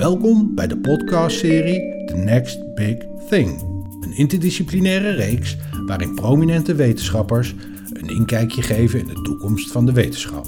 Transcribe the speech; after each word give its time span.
Welkom 0.00 0.54
bij 0.54 0.66
de 0.66 0.78
podcastserie 0.78 2.04
The 2.06 2.16
Next 2.16 2.74
Big 2.74 2.96
Thing. 3.28 3.60
Een 4.00 4.12
interdisciplinaire 4.16 5.10
reeks 5.10 5.56
waarin 5.86 6.14
prominente 6.14 6.74
wetenschappers 6.74 7.54
een 7.92 8.08
inkijkje 8.08 8.62
geven 8.62 8.98
in 8.98 9.06
de 9.06 9.22
toekomst 9.22 9.72
van 9.72 9.86
de 9.86 9.92
wetenschap. 9.92 10.46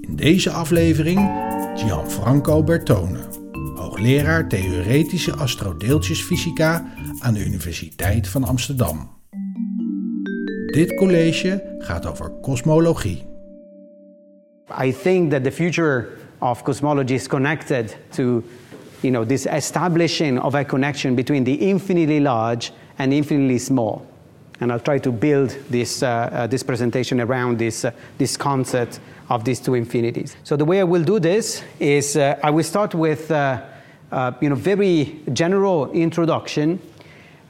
In 0.00 0.16
deze 0.16 0.50
aflevering 0.50 1.18
Gianfranco 1.74 2.62
Bertone, 2.62 3.18
hoogleraar 3.74 4.48
theoretische 4.48 5.36
astrodeeltjesfysica 5.36 6.92
aan 7.18 7.34
de 7.34 7.44
Universiteit 7.44 8.28
van 8.28 8.44
Amsterdam. 8.44 9.10
Dit 10.66 10.94
college 10.94 11.76
gaat 11.78 12.06
over 12.06 12.30
kosmologie. 12.30 13.26
I 14.84 14.92
think 15.02 15.30
that 15.30 15.44
the 15.44 15.52
future 15.52 16.08
of 16.42 16.64
cosmology 16.64 17.14
is 17.14 17.28
connected 17.28 17.94
to 18.12 18.42
you 19.02 19.10
know, 19.10 19.24
this 19.24 19.46
establishing 19.46 20.38
of 20.38 20.54
a 20.54 20.64
connection 20.64 21.16
between 21.16 21.44
the 21.44 21.54
infinitely 21.54 22.20
large 22.20 22.72
and 22.98 23.12
infinitely 23.12 23.58
small. 23.58 24.06
And 24.60 24.70
I'll 24.70 24.80
try 24.80 24.98
to 24.98 25.10
build 25.10 25.56
this, 25.70 26.02
uh, 26.02 26.06
uh, 26.06 26.46
this 26.46 26.62
presentation 26.62 27.20
around 27.20 27.58
this, 27.58 27.84
uh, 27.84 27.92
this 28.18 28.36
concept 28.36 29.00
of 29.30 29.44
these 29.44 29.58
two 29.58 29.74
infinities. 29.74 30.36
So 30.44 30.56
the 30.56 30.66
way 30.66 30.80
I 30.80 30.84
will 30.84 31.04
do 31.04 31.18
this 31.18 31.62
is 31.78 32.16
uh, 32.16 32.38
I 32.42 32.50
will 32.50 32.64
start 32.64 32.94
with 32.94 33.30
uh, 33.30 33.62
uh, 34.12 34.32
you 34.40 34.50
know, 34.50 34.54
very 34.54 35.20
general 35.32 35.90
introduction, 35.92 36.80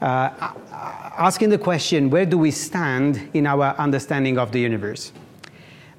asking 0.01 1.49
the 1.49 1.59
question, 1.59 2.11
where 2.11 2.27
do 2.27 2.39
we 2.39 2.51
stand 2.51 3.29
in 3.35 3.47
our 3.47 3.75
understanding 3.77 4.39
of 4.39 4.53
the 4.53 4.61
universe? 4.61 5.13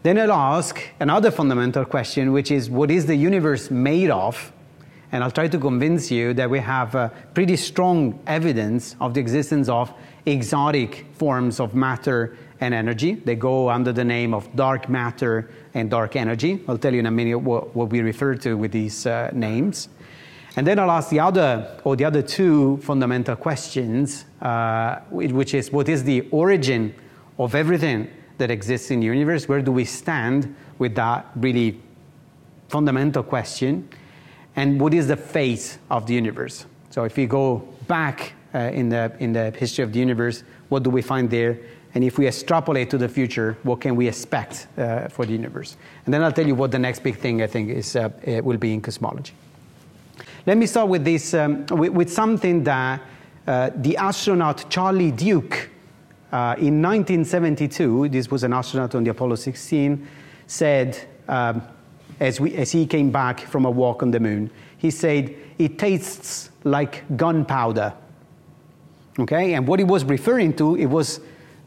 Then 0.04 0.18
I'll 0.18 0.32
ask 0.32 0.82
another 1.00 1.30
fundamental 1.30 1.86
question, 1.86 2.32
which 2.32 2.50
is 2.50 2.72
what 2.72 2.90
is 2.90 3.06
the 3.06 3.16
universe 3.16 3.70
made 3.70 4.10
of? 4.10 4.52
And 5.12 5.24
I'll 5.24 5.30
try 5.30 5.48
to 5.48 5.60
convince 5.60 6.10
you 6.10 6.34
that 6.34 6.50
we 6.50 6.60
have 6.60 6.96
uh, 6.96 7.10
pretty 7.36 7.56
strong 7.56 8.20
evidence 8.26 8.96
of 9.00 9.14
the 9.14 9.20
existence 9.20 9.70
of 9.70 9.94
exotic 10.26 11.06
forms 11.14 11.60
of 11.60 11.76
matter 11.76 12.36
and 12.62 12.74
energy. 12.74 13.14
They 13.14 13.36
go 13.36 13.70
under 13.70 13.92
the 13.92 14.04
name 14.04 14.34
of 14.34 14.56
dark 14.56 14.90
matter 14.90 15.52
and 15.76 15.92
dark 15.92 16.16
energy. 16.16 16.64
I'll 16.68 16.80
tell 16.80 16.94
you 16.94 17.00
in 17.02 17.06
a 17.06 17.12
minute 17.12 17.38
what, 17.38 17.76
what 17.76 17.90
we 17.90 18.02
refer 18.02 18.34
to 18.36 18.56
with 18.56 18.72
these 18.72 19.06
uh, 19.06 19.30
names. 19.34 19.90
And 20.56 20.66
then 20.66 20.80
I'll 20.80 20.92
ask 20.92 21.10
the 21.10 21.20
other, 21.20 21.80
or 21.84 21.96
the 21.96 22.06
other 22.06 22.24
two 22.24 22.78
fundamental 22.78 23.36
questions, 23.36 24.26
uh, 24.42 24.96
which 25.12 25.54
is 25.54 25.72
what 25.72 25.88
is 25.90 26.04
the 26.04 26.28
origin 26.32 26.96
of 27.38 27.54
everything 27.54 28.10
that 28.38 28.52
exists 28.52 28.92
in 28.92 29.00
the 29.00 29.06
universe? 29.06 29.48
Where 29.48 29.62
do 29.62 29.72
we 29.72 29.86
stand 29.86 30.56
with 30.80 30.96
that 30.96 31.30
really 31.36 31.80
fundamental 32.70 33.24
question? 33.24 33.90
And 34.56 34.80
what 34.80 34.94
is 34.94 35.08
the 35.08 35.18
fate 35.18 35.78
of 35.90 36.06
the 36.06 36.14
universe? 36.14 36.66
So 36.90 37.04
if 37.04 37.16
we 37.16 37.26
go 37.26 37.68
back 37.88 38.34
uh, 38.54 38.60
in, 38.74 38.90
the, 38.90 39.16
in 39.20 39.34
the 39.34 39.52
history 39.52 39.84
of 39.84 39.94
the 39.94 40.00
universe, 40.00 40.44
what 40.70 40.84
do 40.84 40.90
we 40.90 41.02
find 41.02 41.30
there? 41.30 41.58
And 41.94 42.04
if 42.04 42.18
we 42.18 42.28
extrapolate 42.28 42.90
to 42.92 42.98
the 42.98 43.10
future, 43.10 43.58
what 43.64 43.82
can 43.82 43.96
we 43.96 44.08
expect 44.08 44.68
uh, 44.78 45.08
for 45.10 45.26
the 45.26 45.34
universe? 45.34 45.78
And 46.06 46.14
then 46.14 46.24
I'll 46.24 46.32
tell 46.32 46.48
you 46.48 46.56
what 46.56 46.72
the 46.72 46.80
next 46.80 47.04
big 47.04 47.18
thing 47.18 47.42
I 47.42 47.48
think 47.48 47.70
is, 47.70 47.96
uh, 47.96 48.10
will 48.44 48.58
be 48.58 48.74
in 48.74 48.82
cosmology. 48.82 49.34
Let 50.46 50.58
me 50.58 50.66
start 50.66 50.88
with 50.88 51.04
this, 51.04 51.34
um, 51.34 51.66
with, 51.68 51.92
with, 51.92 52.12
something 52.12 52.64
that 52.64 53.02
uh, 53.46 53.70
the 53.76 53.98
astronaut 53.98 54.70
Charlie 54.70 55.12
Duke 55.12 55.70
uh, 56.32 56.56
in 56.58 56.82
1972, 56.82 58.08
this 58.08 58.32
was 58.32 58.44
an 58.44 58.54
astronaut 58.54 58.96
on 58.96 59.04
the 59.04 59.12
Apollo 59.12 59.36
16, 59.36 60.08
said, 60.48 60.98
um, 61.28 61.62
as, 62.22 62.40
we, 62.40 62.56
as 62.56 62.72
he 62.72 62.86
came 62.86 63.12
back 63.12 63.42
from 63.42 63.66
a 63.66 63.70
walk 63.70 64.02
on 64.02 64.12
the 64.12 64.20
moon, 64.20 64.50
he 64.78 64.92
said, 64.92 65.36
It 65.58 65.78
tastes 65.78 66.50
like 66.64 67.04
gunpowder. 67.18 67.94
Okay, 69.20 69.56
and 69.56 69.68
what 69.68 69.80
he 69.80 69.84
was 69.84 70.06
referring 70.06 70.56
to, 70.56 70.76
it 70.76 70.86
was 70.86 71.20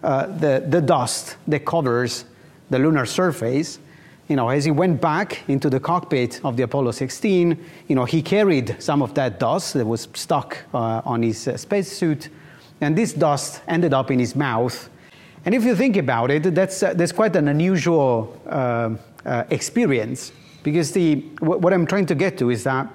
uh, 0.02 0.26
the, 0.26 0.64
the 0.66 0.80
dust 0.80 1.36
that 1.46 1.66
covers 1.66 2.24
the 2.70 2.78
lunar 2.78 3.04
surface. 3.04 3.78
You 4.28 4.36
know, 4.36 4.48
as 4.48 4.64
he 4.64 4.70
went 4.70 4.98
back 4.98 5.46
into 5.46 5.68
the 5.68 5.78
cockpit 5.78 6.40
of 6.42 6.56
the 6.56 6.62
Apollo 6.62 6.92
16, 6.92 7.62
you 7.88 7.94
know, 7.94 8.06
he 8.06 8.22
carried 8.22 8.76
some 8.82 9.02
of 9.02 9.12
that 9.14 9.38
dust 9.38 9.74
that 9.74 9.84
was 9.84 10.08
stuck 10.14 10.56
uh, 10.72 11.02
on 11.04 11.22
his 11.22 11.46
uh, 11.46 11.58
spacesuit 11.58 12.30
and 12.80 12.96
this 12.96 13.12
dust 13.12 13.62
ended 13.68 13.94
up 13.94 14.10
in 14.10 14.18
his 14.18 14.34
mouth. 14.34 14.88
And 15.44 15.54
if 15.54 15.64
you 15.64 15.76
think 15.76 15.96
about 15.96 16.30
it, 16.30 16.54
that's, 16.54 16.82
uh, 16.82 16.94
that's 16.94 17.12
quite 17.12 17.36
an 17.36 17.48
unusual 17.48 18.40
uh, 18.46 18.96
uh, 19.24 19.44
experience 19.50 20.32
because 20.62 20.92
the, 20.92 21.16
what 21.40 21.72
I'm 21.72 21.86
trying 21.86 22.06
to 22.06 22.14
get 22.14 22.38
to 22.38 22.50
is 22.50 22.64
that 22.64 22.88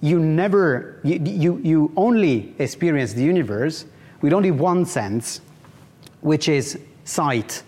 you 0.00 0.18
never, 0.18 1.00
you, 1.04 1.20
you, 1.22 1.58
you 1.58 1.92
only 1.96 2.54
experience 2.58 3.12
the 3.12 3.22
universe 3.22 3.84
with 4.20 4.32
only 4.32 4.50
one 4.50 4.84
sense, 4.84 5.40
which 6.20 6.48
is 6.48 6.78
sight, 7.04 7.62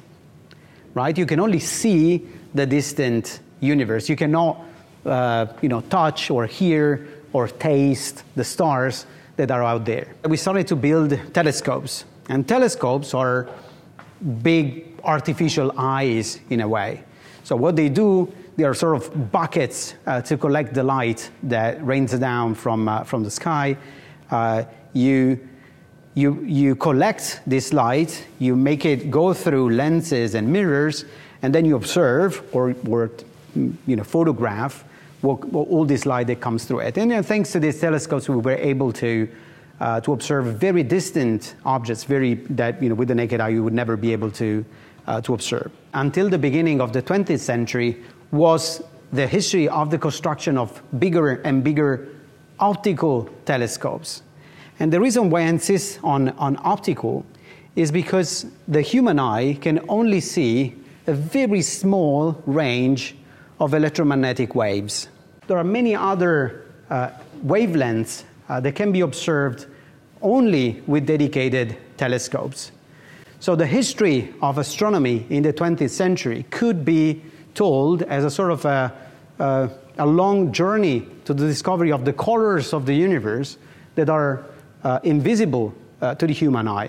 right? 0.94 1.16
You 1.16 1.26
can 1.26 1.40
only 1.40 1.60
see 1.60 2.26
the 2.54 2.66
distant 2.66 3.40
universe. 3.60 4.08
You 4.08 4.16
cannot, 4.16 4.64
uh, 5.06 5.46
you 5.62 5.68
know, 5.68 5.82
touch 5.82 6.30
or 6.30 6.46
hear 6.46 7.06
or 7.32 7.48
taste 7.48 8.24
the 8.34 8.44
stars 8.44 9.06
that 9.36 9.50
are 9.50 9.62
out 9.62 9.84
there. 9.84 10.14
We 10.24 10.36
started 10.36 10.66
to 10.68 10.76
build 10.76 11.18
telescopes, 11.32 12.04
and 12.28 12.46
telescopes 12.46 13.14
are 13.14 13.48
big 14.42 15.00
artificial 15.04 15.72
eyes 15.76 16.40
in 16.50 16.60
a 16.60 16.68
way. 16.68 17.04
So, 17.44 17.56
what 17.56 17.76
they 17.76 17.88
do, 17.88 18.32
they 18.56 18.64
are 18.64 18.74
sort 18.74 18.96
of 18.96 19.32
buckets 19.32 19.94
uh, 20.06 20.22
to 20.22 20.36
collect 20.36 20.74
the 20.74 20.82
light 20.82 21.30
that 21.44 21.84
rains 21.84 22.16
down 22.18 22.54
from, 22.54 22.88
uh, 22.88 23.04
from 23.04 23.24
the 23.24 23.30
sky. 23.30 23.76
Uh, 24.30 24.64
you, 24.92 25.48
you, 26.14 26.40
you 26.44 26.76
collect 26.76 27.40
this 27.46 27.72
light, 27.72 28.26
you 28.38 28.54
make 28.54 28.84
it 28.84 29.10
go 29.10 29.32
through 29.32 29.70
lenses 29.70 30.34
and 30.34 30.52
mirrors, 30.52 31.04
and 31.42 31.54
then 31.54 31.64
you 31.64 31.74
observe 31.74 32.42
or, 32.52 32.74
or 32.88 33.10
you 33.54 33.96
know, 33.96 34.04
photograph 34.04 34.84
all 35.22 35.84
this 35.84 36.06
light 36.06 36.26
that 36.26 36.40
comes 36.40 36.64
through 36.64 36.80
it. 36.80 36.98
And 36.98 37.24
thanks 37.24 37.52
to 37.52 37.60
these 37.60 37.80
telescopes, 37.80 38.28
we 38.28 38.36
were 38.36 38.56
able 38.56 38.92
to 38.94 39.28
uh, 39.80 40.00
to 40.00 40.12
observe 40.12 40.44
very 40.46 40.82
distant 40.84 41.56
objects, 41.64 42.04
very 42.04 42.34
that 42.34 42.80
you 42.82 42.88
know 42.88 42.94
with 42.94 43.08
the 43.08 43.14
naked 43.14 43.40
eye 43.40 43.48
you 43.48 43.64
would 43.64 43.72
never 43.72 43.96
be 43.96 44.12
able 44.12 44.30
to 44.30 44.64
uh, 45.06 45.20
to 45.20 45.34
observe. 45.34 45.70
Until 45.94 46.28
the 46.28 46.38
beginning 46.38 46.80
of 46.80 46.92
the 46.92 47.02
20th 47.02 47.40
century 47.40 48.00
was 48.30 48.82
the 49.12 49.26
history 49.26 49.68
of 49.68 49.90
the 49.90 49.98
construction 49.98 50.56
of 50.56 50.82
bigger 50.98 51.42
and 51.42 51.62
bigger 51.64 52.08
optical 52.60 53.28
telescopes. 53.44 54.22
And 54.78 54.92
the 54.92 55.00
reason 55.00 55.30
why 55.30 55.40
I 55.40 55.44
insist 55.44 55.98
on, 56.02 56.30
on 56.30 56.58
optical 56.62 57.26
is 57.76 57.90
because 57.90 58.46
the 58.68 58.80
human 58.80 59.18
eye 59.18 59.54
can 59.54 59.80
only 59.88 60.20
see 60.20 60.74
a 61.06 61.12
very 61.12 61.62
small 61.62 62.40
range 62.46 63.16
of 63.60 63.74
electromagnetic 63.74 64.54
waves. 64.54 65.08
There 65.46 65.58
are 65.58 65.64
many 65.64 65.94
other 65.94 66.66
uh, 66.88 67.10
wavelengths 67.44 68.24
uh, 68.48 68.60
that 68.60 68.72
can 68.72 68.92
be 68.92 69.00
observed 69.00 69.66
only 70.20 70.82
with 70.86 71.06
dedicated 71.06 71.76
telescopes. 71.96 72.70
So 73.40 73.56
the 73.56 73.66
history 73.66 74.32
of 74.40 74.58
astronomy 74.58 75.26
in 75.28 75.42
the 75.42 75.52
20th 75.52 75.90
century 75.90 76.44
could 76.50 76.84
be 76.84 77.22
told 77.54 78.02
as 78.02 78.24
a 78.24 78.30
sort 78.30 78.52
of 78.52 78.64
a, 78.64 78.92
a, 79.40 79.70
a 79.98 80.06
long 80.06 80.52
journey 80.52 81.08
to 81.24 81.34
the 81.34 81.46
discovery 81.46 81.90
of 81.90 82.04
the 82.04 82.12
colors 82.12 82.72
of 82.72 82.86
the 82.86 82.94
universe 82.94 83.58
that 83.96 84.08
are 84.08 84.44
uh, 84.84 85.00
invisible 85.02 85.74
uh, 86.00 86.14
to 86.14 86.26
the 86.26 86.32
human 86.32 86.68
eye. 86.68 86.88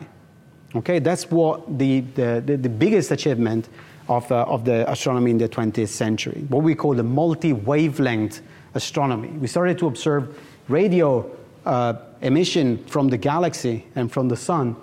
Okay, 0.75 0.99
that's 0.99 1.29
what 1.29 1.77
the, 1.79 2.01
the, 2.01 2.43
the, 2.45 2.57
the 2.57 2.69
biggest 2.69 3.11
achievement 3.11 3.69
of, 4.09 4.31
uh, 4.31 4.43
of 4.43 4.65
the 4.65 4.89
astronomy 4.91 5.31
in 5.31 5.37
the 5.37 5.49
20th 5.49 5.87
century, 5.87 6.45
what 6.49 6.63
we 6.63 6.75
call 6.75 6.93
the 6.93 7.03
multi 7.03 7.53
wavelength 7.53 8.41
astronomy. 8.73 9.29
We 9.29 9.47
started 9.47 9.77
to 9.79 9.87
observe 9.87 10.39
radio 10.67 11.29
uh, 11.65 11.95
emission 12.21 12.83
from 12.85 13.09
the 13.09 13.17
galaxy 13.17 13.85
and 13.95 14.11
from 14.11 14.27
the 14.27 14.37
sun. 14.37 14.75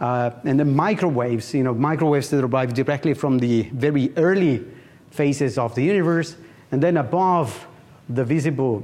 Uh, 0.00 0.30
and 0.44 0.58
the 0.58 0.64
microwaves, 0.64 1.54
you 1.54 1.62
know, 1.62 1.74
microwaves 1.74 2.28
that 2.30 2.44
arrive 2.44 2.74
directly 2.74 3.14
from 3.14 3.38
the 3.38 3.62
very 3.72 4.12
early 4.16 4.64
phases 5.10 5.56
of 5.56 5.74
the 5.74 5.82
universe, 5.82 6.36
and 6.72 6.82
then 6.82 6.96
above 6.96 7.66
the 8.08 8.24
visible, 8.24 8.82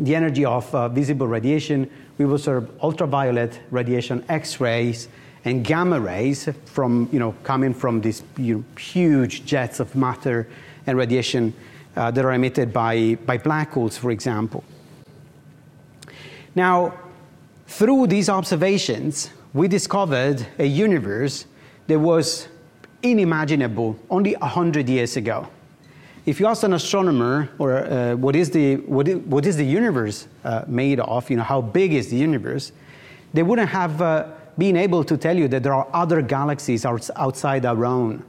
the 0.00 0.14
energy 0.14 0.44
of 0.44 0.74
uh, 0.74 0.88
visible 0.88 1.26
radiation, 1.26 1.90
we 2.16 2.24
will 2.24 2.36
observe 2.36 2.70
ultraviolet 2.82 3.60
radiation, 3.70 4.24
X-rays, 4.28 5.08
and 5.48 5.64
gamma 5.64 5.98
rays 5.98 6.48
from, 6.66 7.08
you 7.10 7.18
know, 7.18 7.32
coming 7.42 7.72
from 7.72 8.02
these 8.02 8.22
you 8.36 8.56
know, 8.56 8.64
huge 8.78 9.46
jets 9.46 9.80
of 9.80 9.96
matter 9.96 10.46
and 10.86 10.98
radiation 10.98 11.54
uh, 11.96 12.10
that 12.10 12.24
are 12.24 12.32
emitted 12.32 12.70
by, 12.72 13.16
by 13.24 13.38
black 13.38 13.72
holes, 13.72 13.96
for 13.96 14.10
example. 14.10 14.62
Now, 16.54 16.94
through 17.66 18.08
these 18.08 18.28
observations, 18.28 19.30
we 19.54 19.68
discovered 19.68 20.46
a 20.58 20.66
universe 20.66 21.46
that 21.86 21.98
was 21.98 22.48
unimaginable 23.02 23.98
only 24.10 24.34
100 24.34 24.88
years 24.88 25.16
ago. 25.16 25.48
if 26.26 26.38
you 26.40 26.46
ask 26.46 26.62
an 26.62 26.74
astronomer 26.74 27.48
or 27.58 27.78
uh, 27.78 28.14
what, 28.16 28.36
is 28.36 28.50
the, 28.50 28.76
what, 28.76 29.08
is, 29.08 29.16
what 29.20 29.46
is 29.46 29.56
the 29.56 29.64
universe 29.64 30.28
uh, 30.44 30.62
made 30.66 31.00
of, 31.00 31.30
you 31.30 31.36
know, 31.36 31.42
how 31.42 31.62
big 31.62 31.94
is 31.94 32.10
the 32.10 32.16
universe, 32.16 32.72
they 33.32 33.42
wouldn't 33.42 33.70
have 33.70 34.02
been 34.58 34.76
able 34.76 35.04
to 35.04 35.16
tell 35.16 35.36
you 35.36 35.48
that 35.48 35.62
there 35.62 35.72
are 35.72 35.88
other 35.92 36.20
galaxies 36.20 36.84
outside 36.84 37.64
our 37.64 37.84
own. 37.84 38.24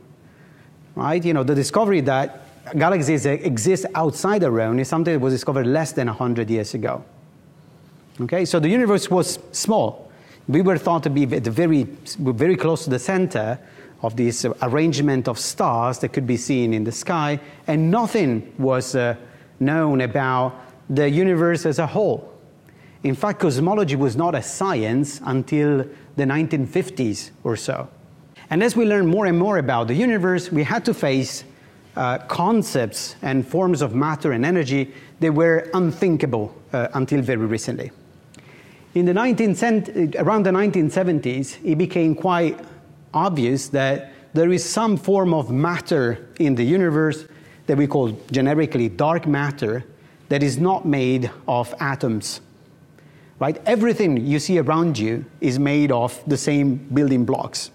Right? 0.95 1.23
You 1.23 1.33
know, 1.33 1.43
the 1.43 1.55
discovery 1.55 2.01
that 2.01 2.45
galaxies 2.77 3.25
exist 3.25 3.85
outside 3.95 4.43
our 4.43 4.61
own 4.61 4.79
is 4.79 4.87
something 4.87 5.13
that 5.13 5.19
was 5.19 5.33
discovered 5.33 5.65
less 5.65 5.91
than 5.91 6.07
100 6.07 6.49
years 6.49 6.73
ago. 6.73 7.03
Okay, 8.21 8.45
so 8.45 8.59
the 8.59 8.69
universe 8.69 9.09
was 9.09 9.39
small. 9.51 10.11
We 10.47 10.61
were 10.61 10.77
thought 10.77 11.03
to 11.03 11.09
be 11.09 11.25
very, 11.25 11.83
very 12.17 12.55
close 12.55 12.83
to 12.83 12.89
the 12.89 12.99
center, 12.99 13.59
of 14.01 14.15
this 14.15 14.45
arrangement 14.61 15.27
of 15.27 15.37
stars 15.37 15.99
that 15.99 16.09
could 16.09 16.25
be 16.25 16.37
seen 16.37 16.73
in 16.73 16.83
the 16.83 16.91
sky, 16.91 17.39
and 17.67 17.91
nothing 17.91 18.53
was 18.57 18.95
uh, 18.95 19.15
known 19.59 20.01
about 20.01 20.53
the 20.89 21.09
universe 21.09 21.65
as 21.65 21.79
a 21.79 21.87
whole. 21.87 22.33
In 23.03 23.15
fact, 23.15 23.39
cosmology 23.39 23.95
was 23.95 24.15
not 24.15 24.35
a 24.35 24.41
science 24.41 25.21
until 25.25 25.85
the 26.19 26.25
1950s 26.25 27.31
or 27.43 27.55
so. 27.55 27.87
And 28.49 28.63
as 28.63 28.75
we 28.75 28.85
learn 28.85 29.07
more 29.07 29.25
and 29.25 29.37
more 29.37 29.57
about 29.57 29.87
the 29.87 29.93
universe, 29.93 30.51
we 30.51 30.63
had 30.63 30.85
to 30.85 30.93
face 30.93 31.43
uh, 31.95 32.17
concepts 32.19 33.15
and 33.21 33.47
forms 33.47 33.81
of 33.81 33.93
matter 33.93 34.31
and 34.31 34.45
energy 34.45 34.93
that 35.19 35.33
were 35.33 35.69
unthinkable 35.73 36.55
uh, 36.73 36.87
until 36.93 37.21
very 37.21 37.45
recently. 37.45 37.91
In 38.95 39.05
the 39.05 39.13
19, 39.13 40.15
around 40.17 40.43
the 40.43 40.51
1970s, 40.51 41.57
it 41.63 41.77
became 41.77 42.15
quite 42.15 42.59
obvious 43.13 43.69
that 43.69 44.13
there 44.33 44.51
is 44.51 44.63
some 44.63 44.97
form 44.97 45.33
of 45.33 45.51
matter 45.51 46.27
in 46.39 46.55
the 46.55 46.63
universe 46.63 47.25
that 47.67 47.77
we 47.77 47.87
call 47.87 48.09
generically 48.31 48.89
dark 48.89 49.27
matter 49.27 49.83
that 50.29 50.41
is 50.41 50.57
not 50.57 50.85
made 50.85 51.29
of 51.47 51.73
atoms. 51.79 52.41
Right? 53.39 53.61
Everything 53.65 54.25
you 54.25 54.39
see 54.39 54.59
around 54.59 54.99
you 54.99 55.25
is 55.39 55.57
made 55.57 55.91
of 55.91 56.21
the 56.27 56.37
same 56.37 56.75
building 56.75 57.25
blocks. 57.25 57.71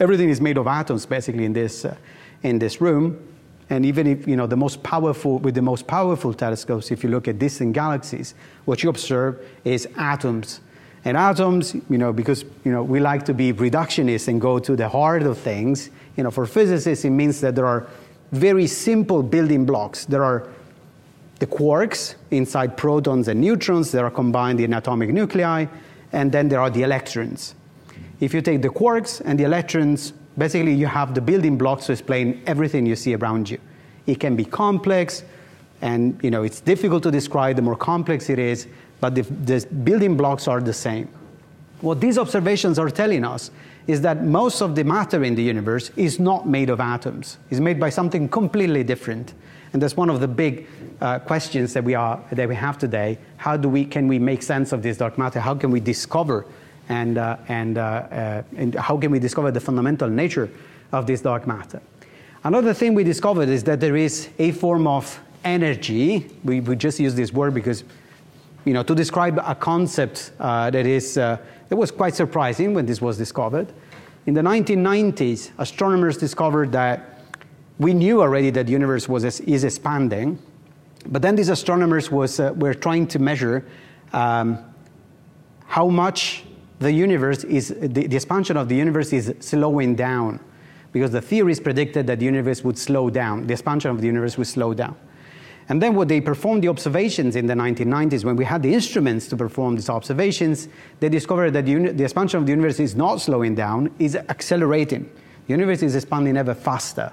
Everything 0.00 0.28
is 0.28 0.40
made 0.40 0.58
of 0.58 0.66
atoms 0.66 1.06
basically 1.06 1.44
in 1.44 1.52
this, 1.52 1.84
uh, 1.84 1.94
in 2.42 2.58
this 2.58 2.80
room. 2.80 3.28
And 3.70 3.86
even 3.86 4.06
if, 4.06 4.26
you 4.26 4.36
know, 4.36 4.46
the 4.46 4.56
most 4.56 4.82
powerful, 4.82 5.38
with 5.38 5.54
the 5.54 5.62
most 5.62 5.86
powerful 5.86 6.34
telescopes, 6.34 6.90
if 6.90 7.04
you 7.04 7.10
look 7.10 7.28
at 7.28 7.38
distant 7.38 7.72
galaxies, 7.72 8.34
what 8.64 8.82
you 8.82 8.90
observe 8.90 9.40
is 9.64 9.88
atoms 9.96 10.60
and 11.04 11.16
atoms, 11.16 11.74
you 11.88 11.98
know, 11.98 12.12
because 12.12 12.44
you 12.64 12.72
know, 12.72 12.82
we 12.82 13.00
like 13.00 13.24
to 13.24 13.34
be 13.34 13.52
reductionists 13.52 14.28
and 14.28 14.40
go 14.40 14.58
to 14.58 14.76
the 14.76 14.88
heart 14.88 15.22
of 15.22 15.38
things, 15.38 15.90
you 16.16 16.22
know, 16.22 16.30
for 16.30 16.46
physicists, 16.46 17.04
it 17.04 17.10
means 17.10 17.40
that 17.40 17.54
there 17.54 17.66
are 17.66 17.86
very 18.32 18.66
simple 18.66 19.22
building 19.22 19.64
blocks. 19.66 20.04
There 20.04 20.24
are 20.24 20.48
the 21.42 21.48
quarks 21.48 22.14
inside 22.30 22.76
protons 22.76 23.26
and 23.26 23.40
neutrons 23.40 23.90
that 23.90 24.04
are 24.04 24.12
combined 24.12 24.60
in 24.60 24.72
atomic 24.74 25.10
nuclei, 25.10 25.66
and 26.12 26.30
then 26.30 26.48
there 26.48 26.60
are 26.60 26.70
the 26.70 26.84
electrons. 26.84 27.56
If 28.20 28.32
you 28.32 28.40
take 28.40 28.62
the 28.62 28.68
quarks 28.68 29.20
and 29.24 29.36
the 29.36 29.42
electrons, 29.42 30.12
basically 30.38 30.72
you 30.72 30.86
have 30.86 31.16
the 31.16 31.20
building 31.20 31.58
blocks 31.58 31.86
to 31.86 31.92
explain 31.94 32.40
everything 32.46 32.86
you 32.86 32.94
see 32.94 33.16
around 33.16 33.50
you. 33.50 33.58
It 34.06 34.20
can 34.20 34.36
be 34.36 34.44
complex, 34.44 35.24
and 35.80 36.16
you 36.22 36.30
know, 36.30 36.44
it's 36.44 36.60
difficult 36.60 37.02
to 37.02 37.10
describe. 37.10 37.56
The 37.56 37.62
more 37.62 37.74
complex 37.74 38.30
it 38.30 38.38
is, 38.38 38.68
but 39.00 39.16
the, 39.16 39.22
the 39.22 39.66
building 39.82 40.16
blocks 40.16 40.46
are 40.46 40.60
the 40.60 40.72
same. 40.72 41.08
What 41.80 42.00
these 42.00 42.18
observations 42.18 42.78
are 42.78 42.88
telling 42.88 43.24
us 43.24 43.50
is 43.88 44.00
that 44.02 44.22
most 44.22 44.62
of 44.62 44.76
the 44.76 44.84
matter 44.84 45.24
in 45.24 45.34
the 45.34 45.42
universe 45.42 45.90
is 45.96 46.20
not 46.20 46.46
made 46.46 46.70
of 46.70 46.78
atoms. 46.78 47.38
It's 47.50 47.58
made 47.58 47.80
by 47.80 47.90
something 47.90 48.28
completely 48.28 48.84
different. 48.84 49.34
And 49.72 49.80
that's 49.80 49.96
one 49.96 50.10
of 50.10 50.20
the 50.20 50.28
big 50.28 50.66
uh, 51.00 51.18
questions 51.20 51.72
that 51.72 51.84
we, 51.84 51.94
are, 51.94 52.22
that 52.32 52.48
we 52.48 52.54
have 52.54 52.78
today. 52.78 53.18
How 53.36 53.56
do 53.56 53.68
we, 53.68 53.84
can 53.84 54.06
we 54.06 54.18
make 54.18 54.42
sense 54.42 54.72
of 54.72 54.82
this 54.82 54.98
dark 54.98 55.18
matter? 55.18 55.40
How 55.40 55.54
can 55.54 55.70
we 55.70 55.80
discover 55.80 56.46
and, 56.88 57.16
uh, 57.16 57.38
and, 57.48 57.78
uh, 57.78 57.82
uh 57.82 58.42
and 58.56 58.74
how 58.74 58.98
can 58.98 59.10
we 59.10 59.18
discover 59.18 59.50
the 59.50 59.60
fundamental 59.60 60.08
nature 60.08 60.50
of 60.92 61.06
this 61.06 61.22
dark 61.22 61.46
matter? 61.46 61.80
Another 62.44 62.74
thing 62.74 62.94
we 62.94 63.04
discovered 63.04 63.48
is 63.48 63.64
that 63.64 63.80
there 63.80 63.96
is 63.96 64.28
a 64.38 64.52
form 64.52 64.86
of 64.86 65.20
energy. 65.44 66.28
We, 66.44 66.60
we 66.60 66.76
just 66.76 67.00
use 67.00 67.14
this 67.14 67.32
word 67.32 67.54
because 67.54 67.84
you 68.64 68.72
know, 68.72 68.82
to 68.82 68.94
describe 68.94 69.40
a 69.44 69.54
concept 69.54 70.32
uh, 70.38 70.70
that, 70.70 70.86
is, 70.86 71.18
uh, 71.18 71.38
that 71.68 71.76
was 71.76 71.90
quite 71.90 72.14
surprising 72.14 72.74
when 72.74 72.86
this 72.86 73.00
was 73.00 73.18
discovered. 73.18 73.72
In 74.26 74.34
the 74.34 74.40
1990s, 74.40 75.50
astronomers 75.58 76.16
discovered 76.16 76.70
that 76.72 77.11
we 77.78 77.94
knew 77.94 78.20
already 78.20 78.50
that 78.50 78.66
the 78.66 78.72
universe 78.72 79.08
was, 79.08 79.40
is 79.40 79.64
expanding, 79.64 80.38
but 81.06 81.22
then 81.22 81.34
these 81.34 81.48
astronomers 81.48 82.10
was, 82.10 82.38
uh, 82.38 82.52
were 82.56 82.74
trying 82.74 83.06
to 83.08 83.18
measure 83.18 83.66
um, 84.12 84.58
how 85.66 85.88
much 85.88 86.44
the 86.78 86.92
universe 86.92 87.44
is, 87.44 87.68
the, 87.68 88.06
the 88.06 88.16
expansion 88.16 88.56
of 88.56 88.68
the 88.68 88.76
universe 88.76 89.12
is 89.12 89.34
slowing 89.40 89.94
down, 89.94 90.38
because 90.92 91.10
the 91.10 91.20
theories 91.20 91.58
predicted 91.60 92.06
that 92.06 92.18
the 92.18 92.24
universe 92.24 92.62
would 92.62 92.78
slow 92.78 93.08
down, 93.08 93.46
the 93.46 93.52
expansion 93.52 93.90
of 93.90 94.00
the 94.00 94.06
universe 94.06 94.36
would 94.36 94.46
slow 94.46 94.74
down. 94.74 94.96
And 95.68 95.80
then 95.80 95.94
when 95.94 96.08
they 96.08 96.20
performed 96.20 96.62
the 96.62 96.68
observations 96.68 97.36
in 97.36 97.46
the 97.46 97.54
1990s, 97.54 98.24
when 98.24 98.36
we 98.36 98.44
had 98.44 98.62
the 98.62 98.74
instruments 98.74 99.28
to 99.28 99.36
perform 99.36 99.76
these 99.76 99.88
observations, 99.88 100.68
they 101.00 101.08
discovered 101.08 101.52
that 101.52 101.64
the, 101.64 101.92
the 101.92 102.04
expansion 102.04 102.40
of 102.40 102.46
the 102.46 102.50
universe 102.50 102.80
is 102.80 102.96
not 102.96 103.20
slowing 103.20 103.54
down, 103.54 103.94
is 103.98 104.16
accelerating. 104.16 105.04
The 105.46 105.52
universe 105.52 105.82
is 105.82 105.94
expanding 105.94 106.36
ever 106.36 106.54
faster. 106.54 107.12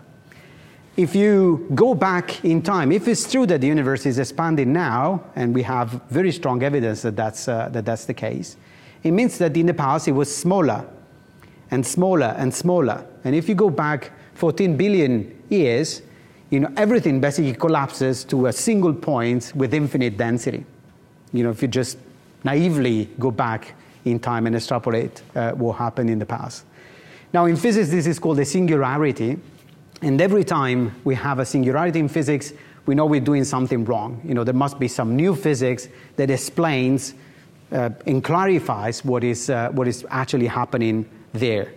If 0.97 1.15
you 1.15 1.67
go 1.75 1.95
back 1.95 2.43
in 2.43 2.61
time, 2.61 2.91
if 2.91 3.07
it's 3.07 3.31
true 3.31 3.45
that 3.45 3.61
the 3.61 3.67
universe 3.67 4.05
is 4.05 4.19
expanding 4.19 4.73
now, 4.73 5.23
and 5.35 5.55
we 5.55 5.63
have 5.63 6.01
very 6.09 6.31
strong 6.31 6.61
evidence 6.63 7.03
that 7.03 7.15
that's, 7.15 7.47
uh, 7.47 7.69
that 7.69 7.85
that's 7.85 8.05
the 8.05 8.13
case, 8.13 8.57
it 9.03 9.11
means 9.11 9.37
that 9.37 9.55
in 9.55 9.65
the 9.65 9.73
past 9.73 10.07
it 10.07 10.11
was 10.11 10.35
smaller 10.35 10.85
and 11.71 11.85
smaller 11.85 12.35
and 12.37 12.53
smaller. 12.53 13.05
And 13.23 13.33
if 13.35 13.47
you 13.47 13.55
go 13.55 13.69
back 13.69 14.11
14 14.33 14.75
billion 14.75 15.41
years, 15.49 16.01
you 16.49 16.59
know, 16.59 16.71
everything 16.75 17.21
basically 17.21 17.53
collapses 17.53 18.23
to 18.25 18.47
a 18.47 18.53
single 18.53 18.93
point 18.93 19.53
with 19.55 19.73
infinite 19.73 20.17
density. 20.17 20.65
You 21.31 21.43
know, 21.43 21.51
if 21.51 21.61
you 21.61 21.67
just 21.67 21.97
naively 22.43 23.05
go 23.19 23.31
back 23.31 23.75
in 24.05 24.19
time 24.19 24.47
and 24.47 24.55
extrapolate 24.55 25.21
uh, 25.35 25.51
what 25.51 25.73
happened 25.73 26.09
in 26.09 26.19
the 26.19 26.25
past. 26.25 26.65
Now, 27.33 27.45
in 27.45 27.55
physics, 27.55 27.89
this 27.89 28.07
is 28.07 28.17
called 28.17 28.39
a 28.39 28.45
singularity. 28.45 29.37
And 30.01 30.21
every 30.21 30.43
time 30.43 30.95
we 31.03 31.15
have 31.15 31.39
a 31.39 31.45
singularity 31.45 31.99
in 31.99 32.07
physics, 32.07 32.53
we 32.85 32.95
know 32.95 33.05
we're 33.05 33.19
doing 33.19 33.43
something 33.43 33.85
wrong. 33.85 34.21
You 34.23 34.33
know, 34.33 34.43
there 34.43 34.53
must 34.53 34.79
be 34.79 34.87
some 34.87 35.15
new 35.15 35.35
physics 35.35 35.89
that 36.15 36.29
explains 36.29 37.13
uh, 37.71 37.89
and 38.05 38.23
clarifies 38.23 39.03
what 39.05 39.23
is, 39.23 39.49
uh, 39.49 39.69
what 39.69 39.87
is 39.87 40.05
actually 40.09 40.47
happening 40.47 41.07
there. 41.33 41.73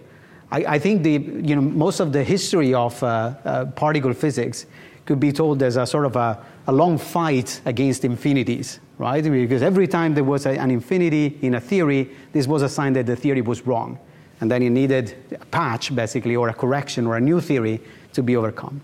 I, 0.50 0.64
I, 0.64 0.78
think 0.78 1.02
the, 1.02 1.12
you 1.12 1.54
know, 1.54 1.60
most 1.60 2.00
of 2.00 2.12
the 2.12 2.22
history 2.22 2.72
of 2.72 3.02
uh, 3.02 3.34
uh, 3.44 3.64
particle 3.66 4.14
physics 4.14 4.66
could 5.04 5.18
be 5.18 5.32
told 5.32 5.62
as 5.62 5.76
a 5.76 5.86
sort 5.86 6.06
of 6.06 6.16
a, 6.16 6.42
a, 6.66 6.72
long 6.72 6.96
fight 6.96 7.60
against 7.64 8.04
infinities, 8.04 8.78
right? 8.98 9.22
Because 9.22 9.62
every 9.62 9.88
time 9.88 10.14
there 10.14 10.24
was 10.24 10.46
a, 10.46 10.50
an 10.50 10.70
infinity 10.70 11.38
in 11.42 11.54
a 11.54 11.60
theory, 11.60 12.10
this 12.32 12.46
was 12.46 12.62
a 12.62 12.68
sign 12.68 12.92
that 12.92 13.06
the 13.06 13.16
theory 13.16 13.40
was 13.40 13.66
wrong. 13.66 13.98
And 14.42 14.50
then 14.50 14.60
you 14.60 14.70
needed 14.70 15.14
a 15.40 15.46
patch, 15.46 15.94
basically, 15.94 16.34
or 16.34 16.48
a 16.48 16.52
correction 16.52 17.06
or 17.06 17.16
a 17.16 17.20
new 17.20 17.40
theory 17.40 17.80
to 18.12 18.24
be 18.24 18.34
overcome. 18.34 18.80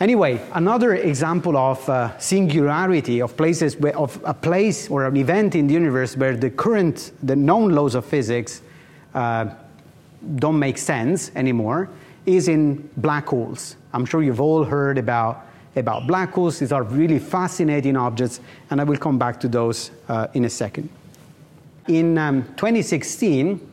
Anyway, 0.00 0.40
another 0.54 0.96
example 0.96 1.56
of 1.56 1.88
uh, 1.88 2.18
singularity 2.18 3.22
of 3.22 3.36
places 3.36 3.76
where, 3.76 3.96
of 3.96 4.20
a 4.24 4.34
place 4.34 4.90
or 4.90 5.06
an 5.06 5.16
event 5.16 5.54
in 5.54 5.68
the 5.68 5.74
universe 5.74 6.16
where 6.16 6.36
the 6.36 6.50
current, 6.50 7.12
the 7.22 7.36
known 7.36 7.70
laws 7.70 7.94
of 7.94 8.04
physics 8.04 8.62
uh, 9.14 9.46
don't 10.34 10.58
make 10.58 10.78
sense 10.78 11.30
anymore 11.36 11.88
is 12.26 12.48
in 12.48 12.90
black 12.96 13.28
holes. 13.28 13.76
I'm 13.92 14.04
sure 14.04 14.20
you've 14.20 14.40
all 14.40 14.64
heard 14.64 14.98
about, 14.98 15.46
about 15.76 16.08
black 16.08 16.32
holes. 16.32 16.58
These 16.58 16.72
are 16.72 16.82
really 16.82 17.20
fascinating 17.20 17.96
objects, 17.96 18.40
and 18.70 18.80
I 18.80 18.84
will 18.84 18.98
come 18.98 19.16
back 19.16 19.38
to 19.40 19.48
those 19.48 19.92
uh, 20.08 20.26
in 20.34 20.44
a 20.44 20.50
second. 20.50 20.88
In 21.86 22.18
um, 22.18 22.42
2016, 22.56 23.69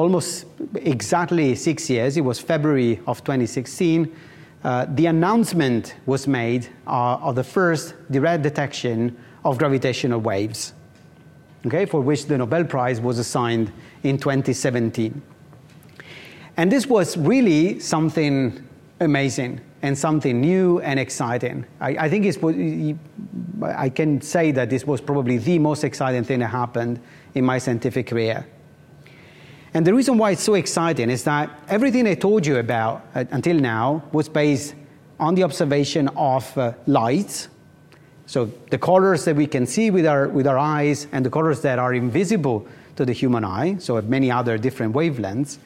almost 0.00 0.46
exactly 0.74 1.54
six 1.54 1.90
years, 1.90 2.16
it 2.16 2.22
was 2.22 2.38
February 2.38 3.00
of 3.06 3.22
2016, 3.22 4.14
uh, 4.62 4.86
the 4.90 5.06
announcement 5.06 5.94
was 6.06 6.26
made 6.26 6.68
uh, 6.86 7.16
of 7.16 7.34
the 7.34 7.44
first 7.44 7.94
direct 8.10 8.42
detection 8.42 9.16
of 9.44 9.58
gravitational 9.58 10.20
waves, 10.20 10.74
okay, 11.66 11.86
for 11.86 12.00
which 12.00 12.26
the 12.26 12.36
Nobel 12.36 12.64
Prize 12.64 13.00
was 13.00 13.18
assigned 13.18 13.72
in 14.02 14.18
2017. 14.18 15.22
And 16.56 16.70
this 16.70 16.86
was 16.86 17.16
really 17.16 17.78
something 17.80 18.66
amazing 19.00 19.60
and 19.82 19.96
something 19.96 20.40
new 20.40 20.80
and 20.80 21.00
exciting. 21.00 21.64
I, 21.80 21.90
I 22.04 22.08
think 22.10 22.26
it's, 22.26 22.38
I 23.62 23.88
can 23.88 24.20
say 24.20 24.52
that 24.52 24.68
this 24.68 24.86
was 24.86 25.00
probably 25.00 25.38
the 25.38 25.58
most 25.58 25.84
exciting 25.84 26.24
thing 26.24 26.40
that 26.40 26.48
happened 26.48 27.00
in 27.34 27.44
my 27.44 27.58
scientific 27.58 28.08
career. 28.08 28.46
And 29.72 29.86
the 29.86 29.94
reason 29.94 30.18
why 30.18 30.32
it's 30.32 30.42
so 30.42 30.54
exciting 30.54 31.10
is 31.10 31.22
that 31.24 31.50
everything 31.68 32.06
I 32.06 32.14
told 32.14 32.44
you 32.44 32.56
about 32.56 33.06
uh, 33.14 33.24
until 33.30 33.56
now 33.56 34.02
was 34.12 34.28
based 34.28 34.74
on 35.20 35.34
the 35.34 35.44
observation 35.44 36.08
of 36.16 36.56
uh, 36.58 36.72
light, 36.86 37.48
so 38.26 38.46
the 38.70 38.78
colors 38.78 39.24
that 39.24 39.36
we 39.36 39.46
can 39.46 39.66
see 39.66 39.90
with 39.90 40.06
our, 40.06 40.28
with 40.28 40.46
our 40.46 40.58
eyes 40.58 41.08
and 41.12 41.24
the 41.24 41.30
colors 41.30 41.62
that 41.62 41.78
are 41.78 41.94
invisible 41.94 42.66
to 42.96 43.04
the 43.04 43.12
human 43.12 43.44
eye, 43.44 43.76
so 43.78 44.00
many 44.02 44.30
other 44.30 44.56
different 44.56 44.94
wavelengths. 44.94 45.58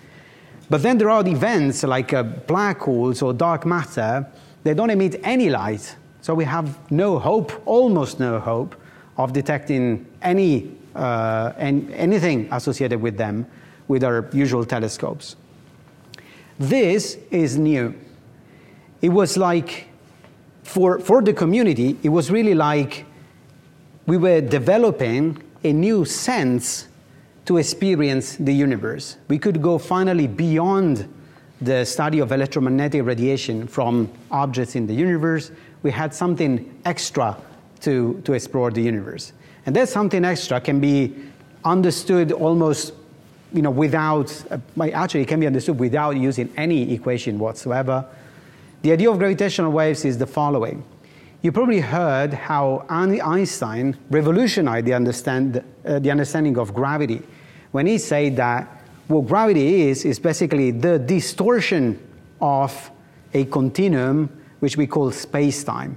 But 0.71 0.83
then 0.83 0.97
there 0.97 1.11
are 1.11 1.27
events 1.27 1.83
like 1.83 2.13
uh, 2.13 2.23
black 2.23 2.81
holes 2.81 3.21
or 3.23 3.33
dark 3.33 3.67
matter 3.67 4.27
that 4.63 4.77
don't 4.77 4.91
emit 4.91 5.21
any 5.23 5.51
light. 5.51 5.95
So 6.23 6.35
we 6.35 6.45
have 6.45 6.91
no 6.91 7.19
hope, 7.19 7.53
almost 7.67 8.19
no 8.19 8.41
hope, 8.41 8.75
of 9.19 9.33
detecting 9.33 10.07
any, 10.23 10.75
uh, 10.95 11.53
anything 11.59 12.49
associated 12.51 13.01
with 13.01 13.19
them 13.19 13.47
with 13.89 14.05
our 14.05 14.29
usual 14.33 14.65
telescopes. 14.65 15.37
This 16.59 17.19
is 17.31 17.59
new. 17.59 17.95
It 19.03 19.09
was 19.09 19.37
like, 19.37 19.89
for, 20.63 20.99
for 20.99 21.21
the 21.23 21.33
community, 21.33 21.99
it 22.03 22.09
was 22.09 22.31
really 22.31 22.55
like 22.55 23.05
we 24.07 24.17
were 24.17 24.41
developing 24.41 25.43
a 25.63 25.73
new 25.73 26.05
sense 26.05 26.89
to 27.47 27.59
experience 27.59 28.37
the 28.37 28.53
universe. 28.53 29.17
We 29.29 29.39
could 29.39 29.61
go 29.61 29.79
finally 29.79 30.27
beyond 30.27 31.09
the 31.61 31.85
study 31.85 32.19
of 32.19 32.33
electromagnetic 32.33 33.05
radiation 33.05 33.67
from 33.67 34.11
objects 34.31 34.77
in 34.77 34.87
the 34.87 34.95
universe. 34.95 35.51
We 35.83 35.91
had 35.91 36.15
something 36.15 36.81
extra 36.85 37.37
to, 37.81 38.21
to 38.25 38.33
explore 38.33 38.71
the 38.71 38.83
universe. 38.83 39.33
And 39.67 39.75
that 39.77 39.89
something 39.89 40.25
extra 40.25 40.61
can 40.61 40.81
be 40.81 41.15
understood 41.65 42.33
almost 42.33 42.93
you 43.53 43.63
know, 43.63 43.71
without, 43.71 44.45
uh, 44.51 44.59
actually 44.93 45.23
it 45.23 45.29
can 45.29 45.41
be 45.41 45.47
understood 45.47 45.79
without 45.79 46.17
using 46.17 46.53
any 46.57 46.93
equation 46.93 47.39
whatsoever. 47.39 48.05
The 48.83 48.93
idea 48.93 49.11
of 49.11 49.19
gravitational 49.19 49.73
waves 49.73 50.05
is 50.05 50.19
the 50.19 50.27
following. 50.27 50.85
You 51.43 51.53
probably 51.53 51.81
heard 51.81 52.33
how 52.33 52.85
Einstein 52.89 53.97
revolutionized 54.11 54.87
the, 54.87 54.95
understand, 54.95 55.63
uh, 55.85 55.99
the 55.99 56.11
understanding 56.11 56.59
of 56.59 56.73
gravity 56.73 57.23
when 57.71 57.87
he 57.87 57.99
said 57.99 58.37
that 58.37 58.69
what 59.09 59.27
gravity 59.27 59.83
is, 59.83 60.05
is 60.05 60.19
basically 60.19 60.71
the 60.71 60.99
distortion 60.99 61.99
of 62.41 62.91
a 63.35 63.45
continuum 63.47 64.31
which 64.61 64.77
we 64.77 64.87
call 64.87 65.11
space-time. 65.11 65.97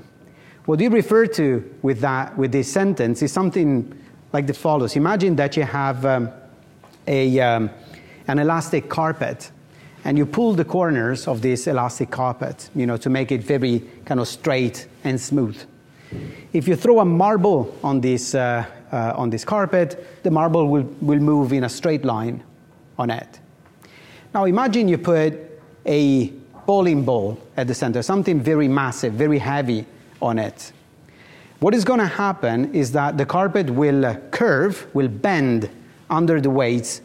What 0.66 0.82
he 0.82 0.90
referred 0.90 1.34
to 1.36 1.64
with, 1.82 2.02
that, 2.02 2.38
with 2.38 2.52
this 2.52 2.70
sentence 2.70 3.22
is 3.22 3.32
something 3.32 3.98
like 4.34 4.48
the 4.48 4.54
follows. 4.54 4.98
Imagine 4.98 5.36
that 5.38 5.56
you 5.56 5.64
have 5.64 6.06
um, 6.06 6.30
a, 7.08 7.40
um, 7.40 7.70
an 8.28 8.40
elastic 8.40 8.90
carpet 8.90 9.52
and 10.04 10.18
you 10.18 10.26
pull 10.26 10.54
the 10.54 10.64
corners 10.64 11.28
of 11.28 11.42
this 11.42 11.68
elastic 11.68 12.10
carpet, 12.12 12.70
you 12.76 12.86
know, 12.86 12.96
to 12.98 13.10
make 13.10 13.32
it 13.32 13.44
very 13.44 13.84
kind 14.06 14.20
of 14.20 14.28
straight 14.28 14.88
and 15.04 15.20
smooth. 15.20 15.62
If 16.54 16.68
you 16.68 16.78
throw 16.78 17.00
a 17.00 17.06
marble 17.06 17.76
on 17.84 18.00
this, 18.00 18.34
uh, 18.34 18.66
uh, 18.92 19.14
on 19.16 19.30
this 19.30 19.44
carpet, 19.44 20.24
the 20.24 20.32
marble 20.32 20.68
will, 20.68 20.84
will 21.02 21.20
move 21.20 21.52
in 21.52 21.66
a 21.66 21.70
straight 21.70 22.06
line 22.06 22.42
on 22.98 23.10
it. 23.10 23.40
Now 24.34 24.46
imagine 24.46 24.88
you 24.88 24.98
put 24.98 25.38
a 25.86 26.28
bowling 26.66 27.04
ball 27.04 27.38
at 27.58 27.68
the 27.68 27.74
center, 27.74 28.02
something 28.02 28.40
very 28.40 28.68
massive, 28.68 29.14
very 29.14 29.40
heavy 29.40 29.86
on 30.22 30.40
it. 30.40 30.72
What 31.60 31.74
is 31.74 31.84
going 31.84 32.00
to 32.00 32.08
happen 32.08 32.74
is 32.74 32.92
that 32.92 33.18
the 33.18 33.26
carpet 33.26 33.70
will 33.70 34.16
curve, 34.32 34.88
will 34.94 35.08
bend 35.08 35.70
under 36.10 36.42
the 36.42 36.50
weights. 36.50 37.02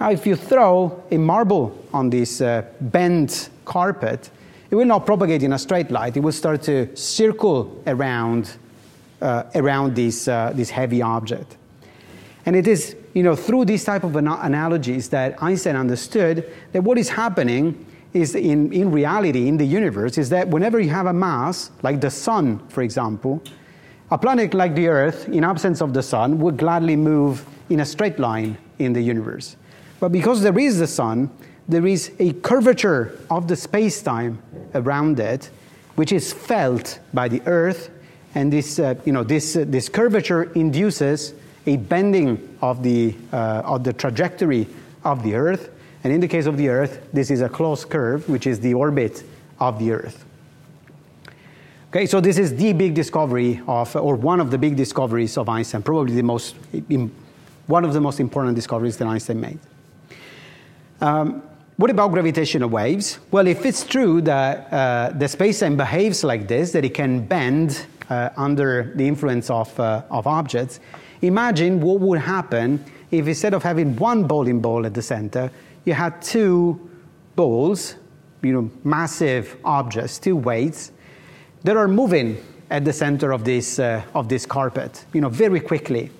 Now, 0.00 0.10
if 0.10 0.26
you 0.26 0.36
throw 0.36 1.02
a 1.10 1.16
marble 1.16 1.76
on 1.92 2.10
this 2.10 2.40
uh, 2.40 2.64
bent 2.80 3.50
carpet, 3.64 4.30
it 4.70 4.74
will 4.74 4.84
not 4.84 5.06
propagate 5.06 5.42
in 5.42 5.52
a 5.52 5.58
straight 5.58 5.90
line. 5.90 6.12
It 6.14 6.20
will 6.20 6.32
start 6.32 6.62
to 6.62 6.94
circle 6.96 7.82
around, 7.86 8.56
uh, 9.22 9.44
around 9.54 9.94
this, 9.94 10.28
uh, 10.28 10.52
this 10.54 10.70
heavy 10.70 11.02
object. 11.02 11.56
And 12.44 12.54
it 12.54 12.66
is 12.66 12.94
you 13.16 13.22
know, 13.22 13.34
through 13.34 13.64
these 13.64 13.82
type 13.82 14.04
of 14.04 14.14
analogies 14.14 15.08
that 15.08 15.42
Einstein 15.42 15.74
understood 15.74 16.52
that 16.72 16.82
what 16.82 16.98
is 16.98 17.08
happening 17.08 17.86
is 18.12 18.34
in, 18.34 18.70
in 18.74 18.90
reality, 18.90 19.48
in 19.48 19.56
the 19.56 19.64
universe, 19.64 20.18
is 20.18 20.28
that 20.28 20.48
whenever 20.48 20.78
you 20.78 20.90
have 20.90 21.06
a 21.06 21.14
mass, 21.14 21.70
like 21.82 22.02
the 22.02 22.10
sun, 22.10 22.58
for 22.68 22.82
example, 22.82 23.42
a 24.10 24.18
planet 24.18 24.52
like 24.52 24.74
the 24.74 24.88
Earth, 24.88 25.30
in 25.30 25.44
absence 25.44 25.80
of 25.80 25.94
the 25.94 26.02
sun, 26.02 26.38
would 26.40 26.58
gladly 26.58 26.94
move 26.94 27.46
in 27.68 27.80
a 27.80 27.84
straight 27.84 28.18
line 28.18 28.58
in 28.78 28.92
the 28.92 29.00
universe. 29.00 29.56
But 30.00 30.12
because 30.12 30.42
there 30.42 30.58
is 30.58 30.78
the 30.78 30.86
sun, 30.86 31.30
there 31.68 31.86
is 31.86 32.12
a 32.18 32.32
curvature 32.34 33.18
of 33.30 33.48
the 33.48 33.56
space 33.56 34.02
time 34.02 34.40
around 34.74 35.18
it, 35.18 35.50
which 35.96 36.12
is 36.12 36.32
felt 36.32 37.00
by 37.12 37.28
the 37.28 37.42
Earth. 37.46 37.90
And 38.34 38.52
this, 38.52 38.78
uh, 38.78 38.94
you 39.04 39.12
know, 39.12 39.24
this, 39.24 39.56
uh, 39.56 39.64
this 39.66 39.88
curvature 39.88 40.52
induces 40.52 41.34
a 41.66 41.76
bending 41.76 42.56
of 42.60 42.82
the, 42.82 43.14
uh, 43.32 43.62
of 43.64 43.82
the 43.82 43.92
trajectory 43.92 44.68
of 45.04 45.22
the 45.22 45.34
Earth. 45.34 45.70
And 46.04 46.12
in 46.12 46.20
the 46.20 46.28
case 46.28 46.46
of 46.46 46.56
the 46.56 46.68
Earth, 46.68 47.08
this 47.12 47.30
is 47.30 47.40
a 47.40 47.48
closed 47.48 47.88
curve, 47.88 48.28
which 48.28 48.46
is 48.46 48.60
the 48.60 48.74
orbit 48.74 49.24
of 49.58 49.78
the 49.78 49.90
Earth. 49.92 50.24
Okay, 51.90 52.06
so 52.06 52.20
this 52.20 52.36
is 52.36 52.54
the 52.54 52.72
big 52.74 52.94
discovery 52.94 53.60
of, 53.66 53.96
or 53.96 54.16
one 54.16 54.38
of 54.38 54.50
the 54.50 54.58
big 54.58 54.76
discoveries 54.76 55.38
of 55.38 55.48
Einstein, 55.48 55.82
probably 55.82 56.14
the 56.14 56.22
most, 56.22 56.54
one 57.66 57.84
of 57.84 57.92
the 57.92 58.00
most 58.00 58.20
important 58.20 58.54
discoveries 58.54 58.96
that 58.96 59.06
Einstein 59.06 59.40
made. 59.40 59.58
Um, 61.00 61.42
what 61.76 61.90
about 61.90 62.12
gravitational 62.12 62.70
waves? 62.70 63.18
Well, 63.30 63.46
if 63.46 63.66
it's 63.66 63.84
true 63.84 64.22
that 64.22 64.72
uh, 64.72 65.12
the 65.14 65.28
space-time 65.28 65.76
behaves 65.76 66.24
like 66.24 66.48
this, 66.48 66.72
that 66.72 66.84
it 66.84 66.94
can 66.94 67.26
bend 67.26 67.86
uh, 68.08 68.30
under 68.36 68.92
the 68.94 69.06
influence 69.06 69.50
of, 69.50 69.78
uh, 69.78 70.02
of 70.10 70.26
objects, 70.26 70.80
imagine 71.20 71.80
what 71.80 72.00
would 72.00 72.20
happen 72.20 72.82
if 73.10 73.28
instead 73.28 73.52
of 73.52 73.62
having 73.62 73.94
one 73.96 74.24
bowling 74.24 74.60
ball 74.60 74.86
at 74.86 74.94
the 74.94 75.02
center, 75.02 75.50
you 75.84 75.92
had 75.92 76.20
two 76.22 76.80
balls, 77.36 77.96
you 78.42 78.52
know, 78.52 78.70
massive 78.84 79.56
objects, 79.64 80.18
two 80.18 80.36
weights, 80.36 80.92
that 81.62 81.76
are 81.76 81.88
moving 81.88 82.42
at 82.70 82.84
the 82.84 82.92
center 82.92 83.32
of 83.32 83.44
this, 83.44 83.78
uh, 83.78 84.02
of 84.14 84.28
this 84.28 84.46
carpet, 84.46 85.04
you 85.12 85.20
know, 85.20 85.28
very 85.28 85.60
quickly. 85.60 86.10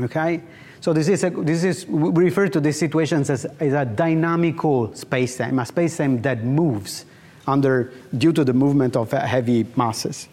Okay? 0.00 0.40
So 0.80 0.92
this 0.92 1.08
is, 1.08 1.24
a, 1.24 1.30
this 1.30 1.64
is 1.64 1.86
we 1.86 2.24
refer 2.24 2.48
to 2.48 2.60
these 2.60 2.78
situations 2.78 3.30
as, 3.30 3.46
as 3.46 3.72
a 3.72 3.86
dynamical 3.86 4.88
spacetime, 4.88 5.60
a 5.62 5.72
spacetime 5.72 6.22
that 6.24 6.44
moves 6.44 7.06
under, 7.46 7.90
due 8.18 8.32
to 8.32 8.44
the 8.44 8.52
movement 8.52 8.96
of 8.96 9.10
heavy 9.12 9.64
masses. 9.76 10.28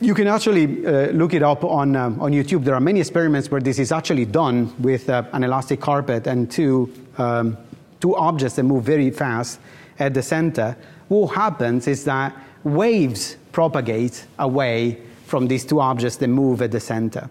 You 0.00 0.14
can 0.14 0.26
actually 0.26 0.86
uh, 0.86 1.10
look 1.12 1.34
it 1.34 1.42
up 1.42 1.64
on, 1.64 1.96
um, 1.96 2.20
on 2.20 2.32
YouTube. 2.32 2.64
There 2.64 2.74
are 2.74 2.80
many 2.80 3.00
experiments 3.00 3.50
where 3.50 3.60
this 3.60 3.78
is 3.78 3.92
actually 3.92 4.24
done 4.24 4.72
with 4.80 5.08
uh, 5.08 5.24
an 5.32 5.44
elastic 5.44 5.80
carpet 5.80 6.26
and 6.26 6.50
two, 6.50 6.92
um, 7.18 7.56
two 8.00 8.16
objects 8.16 8.56
that 8.56 8.64
move 8.64 8.84
very 8.84 9.10
fast 9.10 9.60
at 9.98 10.14
the 10.14 10.22
center. 10.22 10.76
What 11.08 11.34
happens 11.34 11.86
is 11.86 12.04
that 12.04 12.36
waves 12.64 13.36
propagate 13.52 14.26
away 14.38 15.00
from 15.26 15.46
these 15.48 15.64
two 15.64 15.80
objects 15.80 16.16
that 16.18 16.28
move 16.28 16.62
at 16.62 16.70
the 16.70 16.80
center 16.80 17.28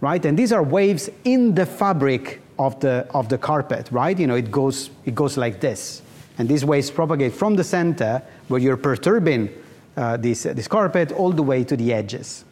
right? 0.00 0.24
And 0.24 0.38
these 0.38 0.52
are 0.52 0.62
waves 0.62 1.10
in 1.24 1.54
the 1.54 1.66
fabric 1.66 2.40
of 2.58 2.78
the, 2.80 3.06
of 3.14 3.28
the 3.28 3.38
carpet, 3.38 3.88
right? 3.90 4.18
You 4.18 4.26
know, 4.26 4.34
it 4.34 4.50
goes, 4.50 4.90
it 5.04 5.14
goes 5.14 5.36
like 5.36 5.60
this. 5.60 6.02
And 6.38 6.48
these 6.48 6.64
waves 6.64 6.90
propagate 6.90 7.32
from 7.32 7.56
the 7.56 7.64
center, 7.64 8.22
where 8.48 8.60
you're 8.60 8.76
perturbing 8.76 9.48
uh, 9.96 10.16
this, 10.16 10.46
uh, 10.46 10.52
this 10.52 10.68
carpet, 10.68 11.12
all 11.12 11.32
the 11.32 11.42
way 11.42 11.64
to 11.64 11.76
the 11.76 11.92
edges. 11.92 12.44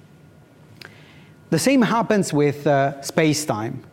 The 1.51 1.59
same 1.59 1.83
happens 1.83 2.33
with 2.33 2.67
uh, 2.67 3.01
space-time. 3.03 3.85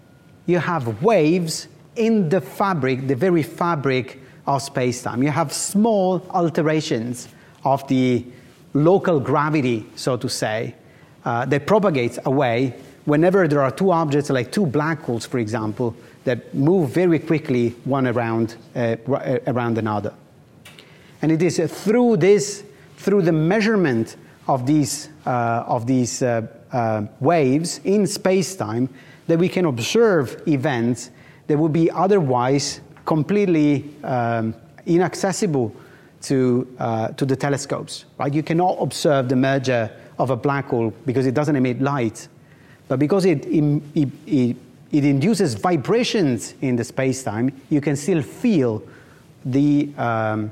You 0.47 0.57
have 0.57 1.03
waves 1.03 1.67
in 1.95 2.29
the 2.29 2.41
fabric, 2.41 3.07
the 3.07 3.15
very 3.15 3.43
fabric 3.43 4.19
of 4.47 4.63
space-time. 4.63 5.21
You 5.21 5.29
have 5.29 5.53
small 5.53 6.25
alterations 6.31 7.27
of 7.63 7.87
the 7.87 8.25
local 8.73 9.19
gravity, 9.19 9.85
so 9.95 10.17
to 10.17 10.27
say, 10.27 10.75
uh, 11.23 11.45
that 11.45 11.67
propagates 11.67 12.17
away 12.25 12.73
whenever 13.05 13.47
there 13.47 13.61
are 13.61 13.71
two 13.71 13.91
objects, 13.91 14.29
like 14.29 14.51
two 14.51 14.65
black 14.65 15.01
holes, 15.01 15.25
for 15.25 15.39
example, 15.39 15.95
that 16.23 16.53
move 16.53 16.89
very 16.89 17.19
quickly 17.19 17.69
one 17.83 18.07
around, 18.07 18.55
uh, 18.75 18.95
uh 19.07 19.39
around 19.47 19.77
another. 19.77 20.13
And 21.21 21.31
it 21.31 21.41
is 21.41 21.59
through 21.83 22.17
this, 22.17 22.63
through 22.97 23.23
the 23.23 23.31
measurement 23.31 24.17
of 24.47 24.65
these, 24.65 25.09
uh, 25.25 25.63
of 25.67 25.87
these 25.87 26.21
uh, 26.21 26.47
uh, 26.71 27.05
waves 27.19 27.79
in 27.83 28.07
space-time, 28.07 28.89
that 29.27 29.39
we 29.39 29.47
can 29.47 29.65
observe 29.65 30.41
events 30.47 31.11
that 31.47 31.57
would 31.57 31.71
be 31.73 31.89
otherwise 31.91 32.81
completely 33.05 33.93
um, 34.03 34.53
inaccessible 34.85 35.73
to, 36.21 36.67
uh, 36.79 37.09
to 37.09 37.25
the 37.25 37.35
telescopes. 37.35 38.05
Right? 38.17 38.33
You 38.33 38.43
cannot 38.43 38.77
observe 38.79 39.29
the 39.29 39.35
merger 39.35 39.91
of 40.19 40.29
a 40.29 40.35
black 40.35 40.67
hole 40.67 40.93
because 41.05 41.25
it 41.25 41.33
doesn't 41.33 41.55
emit 41.55 41.81
light 41.81 42.27
but 42.93 42.99
because 42.99 43.25
it, 43.25 43.43
it, 43.47 43.81
it, 44.27 44.55
it 44.91 45.03
induces 45.03 45.55
vibrations 45.55 46.53
in 46.61 46.75
the 46.75 46.83
space-time, 46.83 47.51
you 47.71 47.81
can 47.81 47.95
still 47.95 48.21
feel 48.21 48.83
the, 49.45 49.89
um, 49.97 50.51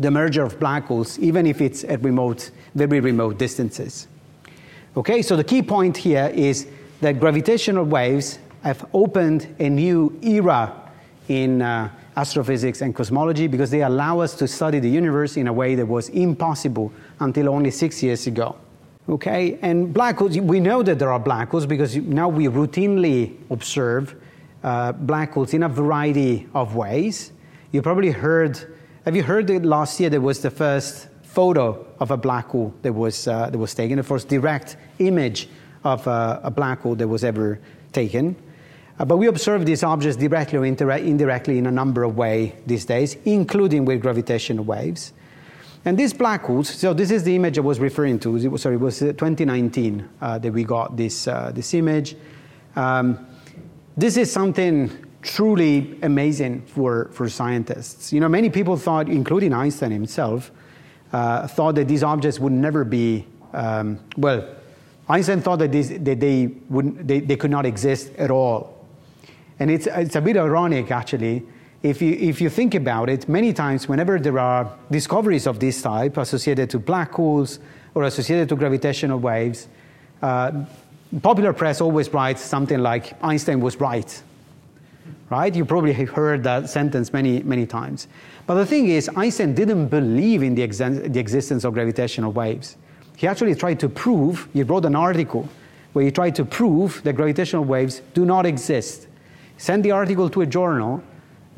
the 0.00 0.10
merger 0.10 0.42
of 0.42 0.58
black 0.58 0.86
holes, 0.86 1.20
even 1.20 1.46
if 1.46 1.60
it's 1.60 1.84
at 1.84 2.02
remote, 2.02 2.50
very 2.74 2.98
remote 2.98 3.38
distances. 3.38 4.08
Okay, 4.96 5.22
so 5.22 5.36
the 5.36 5.44
key 5.44 5.62
point 5.62 5.96
here 5.96 6.32
is 6.34 6.66
that 7.00 7.20
gravitational 7.20 7.84
waves 7.84 8.40
have 8.64 8.84
opened 8.92 9.46
a 9.60 9.68
new 9.68 10.18
era 10.20 10.74
in 11.28 11.62
uh, 11.62 11.90
astrophysics 12.16 12.80
and 12.80 12.92
cosmology 12.92 13.46
because 13.46 13.70
they 13.70 13.82
allow 13.82 14.18
us 14.18 14.34
to 14.34 14.48
study 14.48 14.80
the 14.80 14.90
universe 14.90 15.36
in 15.36 15.46
a 15.46 15.52
way 15.52 15.76
that 15.76 15.86
was 15.86 16.08
impossible 16.08 16.92
until 17.20 17.48
only 17.48 17.70
six 17.70 18.02
years 18.02 18.26
ago. 18.26 18.56
Okay, 19.08 19.58
and 19.62 19.94
black 19.94 20.18
holes, 20.18 20.38
we 20.38 20.60
know 20.60 20.82
that 20.82 20.98
there 20.98 21.10
are 21.10 21.18
black 21.18 21.48
holes 21.48 21.64
because 21.64 21.96
now 21.96 22.28
we 22.28 22.46
routinely 22.46 23.38
observe 23.50 24.14
uh, 24.62 24.92
black 24.92 25.32
holes 25.32 25.54
in 25.54 25.62
a 25.62 25.68
variety 25.68 26.46
of 26.54 26.74
ways. 26.74 27.32
You 27.72 27.80
probably 27.80 28.10
heard, 28.10 28.76
have 29.06 29.16
you 29.16 29.22
heard 29.22 29.46
that 29.46 29.64
last 29.64 29.98
year 29.98 30.10
there 30.10 30.20
was 30.20 30.42
the 30.42 30.50
first 30.50 31.08
photo 31.22 31.86
of 32.00 32.10
a 32.10 32.18
black 32.18 32.48
hole 32.48 32.74
that 32.82 32.92
was, 32.92 33.26
uh, 33.26 33.48
that 33.48 33.56
was 33.56 33.74
taken, 33.74 33.96
the 33.96 34.02
first 34.02 34.28
direct 34.28 34.76
image 34.98 35.48
of 35.84 36.06
uh, 36.06 36.40
a 36.42 36.50
black 36.50 36.82
hole 36.82 36.94
that 36.94 37.08
was 37.08 37.24
ever 37.24 37.58
taken. 37.92 38.36
Uh, 38.98 39.06
but 39.06 39.16
we 39.16 39.26
observe 39.26 39.64
these 39.64 39.82
objects 39.82 40.18
directly 40.18 40.58
or 40.58 40.66
indirectly 40.66 41.56
in 41.56 41.66
a 41.66 41.70
number 41.70 42.02
of 42.02 42.18
ways 42.18 42.52
these 42.66 42.84
days, 42.84 43.16
including 43.24 43.86
with 43.86 44.02
gravitational 44.02 44.64
waves. 44.64 45.14
And 45.84 45.98
these 45.98 46.12
black 46.12 46.42
holes, 46.42 46.68
so 46.68 46.92
this 46.92 47.10
is 47.10 47.22
the 47.22 47.34
image 47.34 47.56
I 47.58 47.60
was 47.60 47.80
referring 47.80 48.18
to. 48.20 48.36
It 48.36 48.48
was, 48.48 48.62
sorry, 48.62 48.74
it 48.74 48.80
was 48.80 49.00
uh, 49.00 49.06
2019 49.06 50.08
uh, 50.20 50.38
that 50.38 50.52
we 50.52 50.64
got 50.64 50.96
this, 50.96 51.28
uh, 51.28 51.52
this 51.54 51.72
image. 51.74 52.16
Um, 52.76 53.26
this 53.96 54.16
is 54.16 54.30
something 54.30 54.90
truly 55.22 55.98
amazing 56.02 56.62
for, 56.62 57.06
for 57.12 57.28
scientists. 57.28 58.12
You 58.12 58.20
know, 58.20 58.28
many 58.28 58.50
people 58.50 58.76
thought, 58.76 59.08
including 59.08 59.52
Einstein 59.52 59.90
himself, 59.90 60.50
uh, 61.12 61.46
thought 61.46 61.74
that 61.76 61.88
these 61.88 62.02
objects 62.02 62.38
would 62.38 62.52
never 62.52 62.84
be, 62.84 63.26
um, 63.52 63.98
well, 64.16 64.46
Einstein 65.08 65.40
thought 65.40 65.58
that, 65.60 65.72
these, 65.72 65.98
that 66.00 66.20
they, 66.20 66.46
would, 66.68 67.08
they, 67.08 67.20
they 67.20 67.36
could 67.36 67.50
not 67.50 67.64
exist 67.64 68.12
at 68.16 68.30
all. 68.30 68.86
And 69.58 69.70
it's, 69.70 69.86
it's 69.86 70.16
a 70.16 70.20
bit 70.20 70.36
ironic, 70.36 70.90
actually. 70.90 71.44
If 71.82 72.02
you, 72.02 72.12
if 72.12 72.40
you 72.40 72.50
think 72.50 72.74
about 72.74 73.08
it, 73.08 73.28
many 73.28 73.52
times 73.52 73.88
whenever 73.88 74.18
there 74.18 74.38
are 74.38 74.72
discoveries 74.90 75.46
of 75.46 75.60
this 75.60 75.80
type 75.80 76.16
associated 76.16 76.70
to 76.70 76.78
black 76.78 77.12
holes 77.12 77.60
or 77.94 78.04
associated 78.04 78.48
to 78.48 78.56
gravitational 78.56 79.18
waves, 79.18 79.68
uh, 80.20 80.64
popular 81.22 81.52
press 81.52 81.80
always 81.80 82.12
writes 82.12 82.42
something 82.42 82.80
like 82.80 83.12
Einstein 83.22 83.60
was 83.60 83.76
right. 83.76 84.22
Right? 85.30 85.54
You 85.54 85.64
probably 85.64 85.92
have 85.92 86.08
heard 86.08 86.42
that 86.44 86.68
sentence 86.68 87.12
many, 87.12 87.42
many 87.42 87.66
times. 87.66 88.08
But 88.46 88.54
the 88.54 88.66
thing 88.66 88.88
is, 88.88 89.08
Einstein 89.14 89.54
didn't 89.54 89.88
believe 89.88 90.42
in 90.42 90.54
the, 90.54 90.62
ex- 90.62 90.78
the 90.78 91.20
existence 91.20 91.64
of 91.64 91.74
gravitational 91.74 92.32
waves. 92.32 92.76
He 93.16 93.26
actually 93.26 93.54
tried 93.54 93.78
to 93.80 93.88
prove, 93.88 94.48
he 94.52 94.62
wrote 94.62 94.84
an 94.84 94.96
article 94.96 95.48
where 95.92 96.04
he 96.04 96.10
tried 96.10 96.34
to 96.36 96.44
prove 96.44 97.02
that 97.04 97.14
gravitational 97.14 97.64
waves 97.64 98.00
do 98.14 98.24
not 98.24 98.46
exist 98.46 99.08
sent 99.58 99.82
the 99.82 99.90
article 99.90 100.30
to 100.30 100.40
a 100.40 100.46
journal. 100.46 101.02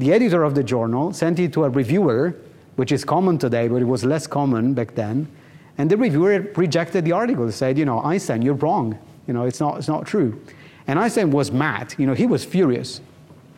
The 0.01 0.15
editor 0.15 0.45
of 0.45 0.55
the 0.55 0.65
journal 0.65 1.13
sent 1.13 1.39
it 1.39 1.53
to 1.53 1.65
a 1.65 1.69
reviewer, 1.69 2.35
which 2.77 2.91
is 2.91 3.05
common 3.05 3.37
today, 3.37 3.69
but 3.69 3.83
it 3.83 3.85
was 3.85 4.03
less 4.03 4.27
common 4.27 4.73
back 4.73 4.95
then. 4.95 5.29
And 5.77 5.91
the 5.91 5.99
reviewer 5.99 6.51
rejected 6.57 7.05
the 7.05 7.13
article, 7.13 7.53
said, 7.53 7.77
you 7.77 7.85
know, 7.85 8.01
Einstein, 8.01 8.41
you're 8.41 8.55
wrong. 8.55 8.99
You 9.27 9.35
know, 9.35 9.45
it's 9.45 9.61
not, 9.61 9.77
it's 9.77 9.89
not 9.89 10.07
true. 10.07 10.41
And 10.87 10.99
Einstein 10.99 11.31
was 11.31 11.53
mad. 11.53 11.95
You 11.99 12.07
know, 12.07 12.15
he 12.15 12.25
was 12.25 12.47
furious. 12.47 13.03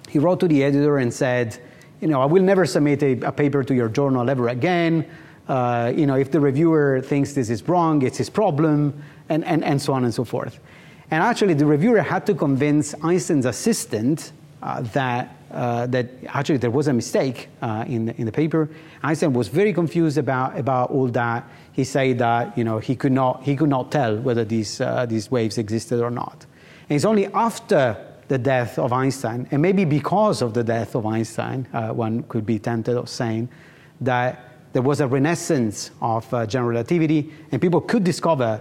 He 0.09 0.19
wrote 0.19 0.41
to 0.41 0.49
the 0.49 0.65
editor 0.65 0.99
and 0.99 1.15
said, 1.15 1.61
you 2.01 2.09
know, 2.09 2.21
I 2.21 2.25
will 2.25 2.43
never 2.43 2.67
submit 2.67 3.05
a, 3.05 3.13
a 3.29 3.31
paper 3.31 3.63
to 3.63 3.73
your 3.73 3.89
journal 3.89 4.29
ever 4.29 4.49
again. 4.49 5.09
Uh, 5.47 5.93
you 5.95 6.07
know, 6.07 6.17
if 6.17 6.33
the 6.33 6.41
reviewer 6.41 7.01
thinks 7.05 7.35
this 7.35 7.51
is 7.51 7.63
wrong, 7.69 8.03
it's 8.03 8.19
his 8.19 8.29
problem, 8.29 9.01
and, 9.29 9.45
and, 9.45 9.63
and 9.63 9.81
so 9.81 9.93
on 9.93 10.03
and 10.03 10.13
so 10.13 10.25
forth. 10.25 10.59
And 11.09 11.23
actually, 11.23 11.55
the 11.55 11.67
reviewer 11.67 12.01
had 12.01 12.27
to 12.27 12.35
convince 12.35 12.97
Einstein's 13.05 13.47
assistant 13.47 14.33
that, 14.63 15.37
uh, 15.51 15.87
that 15.87 16.09
actually 16.29 16.59
there 16.59 16.71
was 16.71 16.89
a 16.89 16.93
mistake 16.93 17.49
uh, 17.61 17.85
in, 17.87 18.07
the, 18.07 18.17
in 18.17 18.27
the 18.27 18.33
paper. 18.33 18.71
Einstein 19.03 19.33
was 19.33 19.49
very 19.49 19.73
confused 19.73 20.19
about, 20.19 20.59
about 20.59 20.91
all 20.91 21.09
that. 21.09 21.49
He 21.73 21.85
said 21.85 22.19
that 22.19 22.57
you 22.57 22.65
know, 22.65 22.79
he, 22.79 22.95
could 22.95 23.13
not, 23.13 23.43
he 23.43 23.57
could 23.57 23.69
not 23.69 23.91
tell 23.91 24.17
whether 24.19 24.45
these, 24.45 24.81
uh, 24.81 25.07
these 25.07 25.31
waves 25.31 25.59
existed 25.59 26.01
or 26.01 26.11
not. 26.11 26.47
And 26.89 26.97
it's 26.97 27.05
only 27.05 27.27
after 27.27 27.97
the 28.29 28.39
death 28.39 28.79
of 28.79 28.93
Einstein, 28.93 29.47
and 29.51 29.61
maybe 29.61 29.85
because 29.85 30.43
of 30.43 30.55
the 30.55 30.65
death 30.65 30.95
of 30.95 31.05
Einstein, 31.05 31.67
uh, 31.73 31.89
one 31.91 32.23
could 32.25 32.47
be 32.47 32.59
tempted 32.59 32.97
of 32.97 33.09
saying, 33.09 33.49
that 34.01 34.49
there 34.73 34.83
was 34.83 35.01
a 35.01 35.07
renaissance 35.07 35.91
of 36.01 36.33
uh, 36.33 36.47
general 36.47 36.71
relativity, 36.71 37.33
and 37.51 37.61
people 37.61 37.81
could 37.81 38.05
discover 38.05 38.61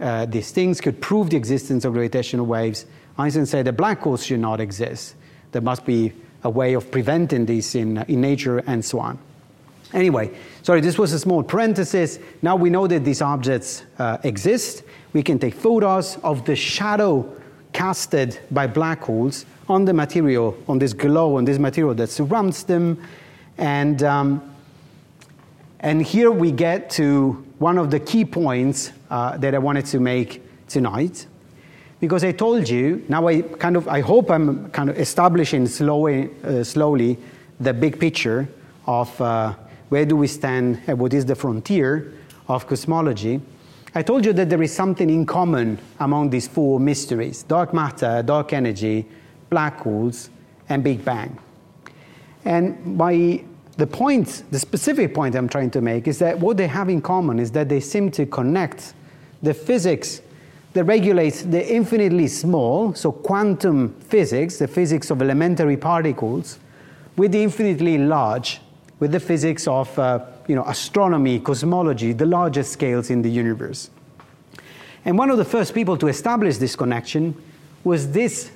uh, 0.00 0.26
these 0.26 0.50
things 0.50 0.80
could 0.80 1.00
prove 1.00 1.30
the 1.30 1.36
existence 1.36 1.84
of 1.84 1.92
gravitational 1.92 2.46
waves. 2.46 2.86
Einstein 3.18 3.46
said 3.46 3.66
that 3.66 3.74
black 3.74 4.00
holes 4.00 4.24
should 4.24 4.40
not 4.40 4.60
exist. 4.60 5.14
There 5.52 5.62
must 5.62 5.84
be 5.86 6.12
a 6.44 6.50
way 6.50 6.74
of 6.74 6.90
preventing 6.90 7.46
this 7.46 7.74
in, 7.74 7.98
in 8.08 8.20
nature 8.20 8.58
and 8.66 8.84
so 8.84 8.98
on. 8.98 9.18
Anyway, 9.92 10.30
sorry, 10.62 10.80
this 10.80 10.98
was 10.98 11.12
a 11.12 11.18
small 11.18 11.42
parenthesis. 11.42 12.18
Now 12.40 12.56
we 12.56 12.70
know 12.70 12.86
that 12.86 13.04
these 13.04 13.20
objects 13.20 13.84
uh, 13.98 14.18
exist. 14.24 14.82
We 15.12 15.22
can 15.22 15.38
take 15.38 15.54
photos 15.54 16.16
of 16.18 16.44
the 16.46 16.56
shadow 16.56 17.30
casted 17.72 18.38
by 18.50 18.66
black 18.66 19.02
holes 19.02 19.44
on 19.68 19.84
the 19.84 19.92
material, 19.92 20.56
on 20.68 20.78
this 20.78 20.92
glow, 20.92 21.36
on 21.36 21.44
this 21.44 21.58
material 21.58 21.94
that 21.94 22.08
surrounds 22.08 22.64
them. 22.64 23.02
And, 23.58 24.02
um, 24.02 24.54
and 25.80 26.02
here 26.02 26.30
we 26.30 26.52
get 26.52 26.90
to 26.90 27.44
one 27.58 27.78
of 27.78 27.90
the 27.90 28.00
key 28.00 28.24
points 28.24 28.92
uh, 29.10 29.36
that 29.38 29.54
I 29.54 29.58
wanted 29.58 29.86
to 29.86 30.00
make 30.00 30.42
tonight. 30.68 31.26
Because 32.02 32.24
I 32.24 32.32
told 32.32 32.68
you, 32.68 33.04
now 33.08 33.28
I 33.28 33.42
kind 33.42 33.76
of, 33.76 33.86
I 33.86 34.00
hope 34.00 34.28
I'm 34.28 34.68
kind 34.70 34.90
of 34.90 34.98
establishing 34.98 35.68
slowly, 35.68 36.30
uh, 36.42 36.64
slowly 36.64 37.16
the 37.60 37.72
big 37.72 38.00
picture 38.00 38.48
of 38.88 39.20
uh, 39.20 39.54
where 39.88 40.04
do 40.04 40.16
we 40.16 40.26
stand 40.26 40.80
and 40.88 40.98
what 40.98 41.14
is 41.14 41.24
the 41.24 41.36
frontier 41.36 42.12
of 42.48 42.66
cosmology. 42.66 43.40
I 43.94 44.02
told 44.02 44.26
you 44.26 44.32
that 44.32 44.50
there 44.50 44.60
is 44.64 44.74
something 44.74 45.08
in 45.08 45.24
common 45.24 45.78
among 46.00 46.30
these 46.30 46.48
four 46.48 46.80
mysteries 46.80 47.44
dark 47.44 47.72
matter, 47.72 48.20
dark 48.24 48.52
energy, 48.52 49.06
black 49.48 49.78
holes, 49.78 50.28
and 50.68 50.82
Big 50.82 51.04
Bang. 51.04 51.38
And 52.44 52.96
my 52.96 53.44
the 53.76 53.86
point, 53.86 54.42
the 54.50 54.58
specific 54.58 55.14
point 55.14 55.36
I'm 55.36 55.48
trying 55.48 55.70
to 55.70 55.80
make 55.80 56.08
is 56.08 56.18
that 56.18 56.40
what 56.40 56.56
they 56.56 56.66
have 56.66 56.88
in 56.88 57.00
common 57.00 57.38
is 57.38 57.52
that 57.52 57.68
they 57.68 57.78
seem 57.78 58.10
to 58.10 58.26
connect 58.26 58.94
the 59.40 59.54
physics 59.54 60.20
that 60.72 60.84
regulates 60.84 61.42
the 61.42 61.74
infinitely 61.74 62.28
small, 62.28 62.94
so 62.94 63.12
quantum 63.12 63.94
physics, 64.00 64.58
the 64.58 64.68
physics 64.68 65.10
of 65.10 65.20
elementary 65.20 65.76
particles, 65.76 66.58
with 67.16 67.32
the 67.32 67.42
infinitely 67.42 67.98
large, 67.98 68.60
with 68.98 69.12
the 69.12 69.20
physics 69.20 69.68
of 69.68 69.96
uh, 69.98 70.24
you 70.46 70.54
know, 70.54 70.64
astronomy, 70.64 71.38
cosmology, 71.38 72.12
the 72.12 72.26
largest 72.26 72.72
scales 72.72 73.10
in 73.10 73.22
the 73.22 73.30
universe. 73.30 73.90
And 75.04 75.18
one 75.18 75.30
of 75.30 75.36
the 75.36 75.44
first 75.44 75.74
people 75.74 75.96
to 75.98 76.08
establish 76.08 76.56
this 76.56 76.76
connection 76.76 77.34
was 77.84 78.12
this 78.12 78.50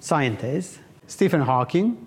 scientist, 0.00 0.80
Stephen 1.06 1.40
Hawking, 1.40 2.04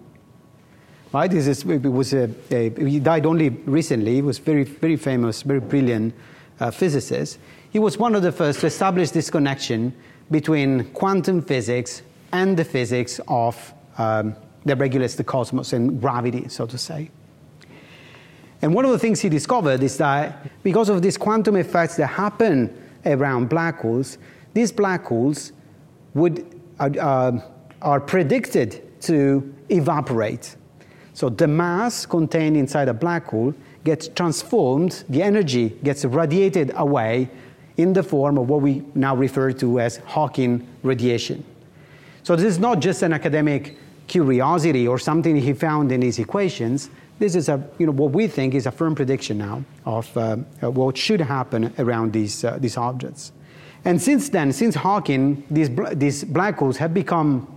Right? 1.13 1.31
This 1.31 1.47
is, 1.47 1.63
it 1.63 1.83
was 1.83 2.13
a, 2.13 2.29
a, 2.51 2.69
he 2.69 2.99
died 2.99 3.25
only 3.25 3.49
recently. 3.49 4.15
He 4.15 4.21
was 4.21 4.39
very, 4.39 4.63
very 4.63 4.97
famous, 4.97 5.41
very 5.41 5.61
brilliant 5.61 6.13
uh, 6.59 6.69
physicist. 6.69 7.39
He 7.71 7.79
was 7.79 7.97
one 7.97 8.15
of 8.15 8.21
the 8.21 8.31
first 8.31 8.61
to 8.61 8.67
establish 8.67 9.11
this 9.11 9.29
connection 9.29 9.93
between 10.31 10.85
quantum 10.91 11.41
physics 11.41 12.01
and 12.31 12.57
the 12.57 12.65
physics 12.65 13.19
of 13.27 13.73
um, 13.97 14.35
that 14.65 14.77
regulates 14.77 15.15
the 15.15 15.23
cosmos 15.23 15.73
and 15.73 16.01
gravity, 16.01 16.47
so 16.49 16.65
to 16.65 16.77
say. 16.77 17.09
And 18.61 18.73
one 18.73 18.85
of 18.85 18.91
the 18.91 18.99
things 18.99 19.21
he 19.21 19.29
discovered 19.29 19.83
is 19.83 19.97
that 19.97 20.63
because 20.63 20.89
of 20.89 21.01
these 21.01 21.17
quantum 21.17 21.55
effects 21.55 21.95
that 21.97 22.07
happen 22.07 22.75
around 23.05 23.49
black 23.49 23.79
holes, 23.79 24.17
these 24.53 24.71
black 24.71 25.05
holes 25.05 25.51
would, 26.13 26.59
uh, 26.79 26.89
uh, 26.99 27.39
are 27.81 28.01
predicted 28.01 29.01
to 29.01 29.53
evaporate 29.69 30.55
so 31.17 31.29
the 31.29 31.47
mass 31.47 32.05
contained 32.05 32.55
inside 32.55 32.89
a 32.89 32.93
black 32.93 33.25
hole 33.25 33.55
gets 33.83 34.07
transformed, 34.07 35.03
the 35.09 35.23
energy 35.23 35.69
gets 35.83 36.05
radiated 36.05 36.71
away 36.75 37.31
in 37.77 37.93
the 37.93 38.03
form 38.03 38.37
of 38.37 38.49
what 38.49 38.61
we 38.61 38.83
now 38.95 39.15
refer 39.15 39.51
to 39.53 39.79
as 39.79 39.97
Hawking 39.97 40.67
radiation. 40.83 41.43
So 42.23 42.35
this 42.35 42.45
is 42.45 42.59
not 42.59 42.79
just 42.79 43.03
an 43.03 43.13
academic 43.13 43.77
curiosity 44.07 44.87
or 44.87 44.97
something 44.99 45.35
he 45.35 45.53
found 45.53 45.91
in 45.91 46.01
his 46.01 46.19
equations. 46.19 46.89
This 47.19 47.35
is 47.35 47.49
a, 47.49 47.63
you 47.77 47.85
know, 47.85 47.91
what 47.91 48.11
we 48.11 48.27
think 48.27 48.53
is 48.53 48.65
a 48.65 48.71
firm 48.71 48.95
prediction 48.95 49.37
now 49.37 49.63
of 49.85 50.15
uh, 50.17 50.37
what 50.61 50.97
should 50.97 51.21
happen 51.21 51.73
around 51.77 52.13
these, 52.13 52.43
uh, 52.43 52.57
these 52.59 52.77
objects. 52.77 53.31
And 53.85 54.01
since 54.01 54.29
then, 54.29 54.51
since 54.51 54.75
Hawking, 54.75 55.43
these, 55.49 55.69
these 55.93 56.23
black 56.23 56.57
holes 56.57 56.77
have 56.77 56.93
become 56.93 57.47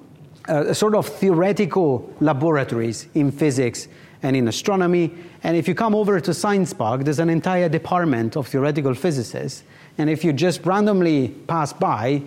uh, 0.49 0.73
sort 0.73 0.95
of 0.95 1.07
theoretical 1.07 2.13
laboratories 2.21 3.09
in 3.15 3.31
physics 3.31 3.89
and 4.23 4.37
in 4.37 4.49
astronomy. 4.49 5.13
And 5.43 5.57
if 5.57 5.67
you 5.67 5.75
come 5.75 5.95
over 5.95 6.21
to 6.21 6.35
Science 6.35 6.73
Park, 6.73 7.05
there's 7.05 7.19
an 7.19 7.31
entire 7.31 7.69
department 7.69 8.37
of 8.37 8.49
theoretical 8.49 8.95
physicists. 8.95 9.65
And 9.99 10.09
if 10.09 10.25
you 10.25 10.33
just 10.33 10.65
randomly 10.65 11.29
pass 11.29 11.73
by, 11.73 12.23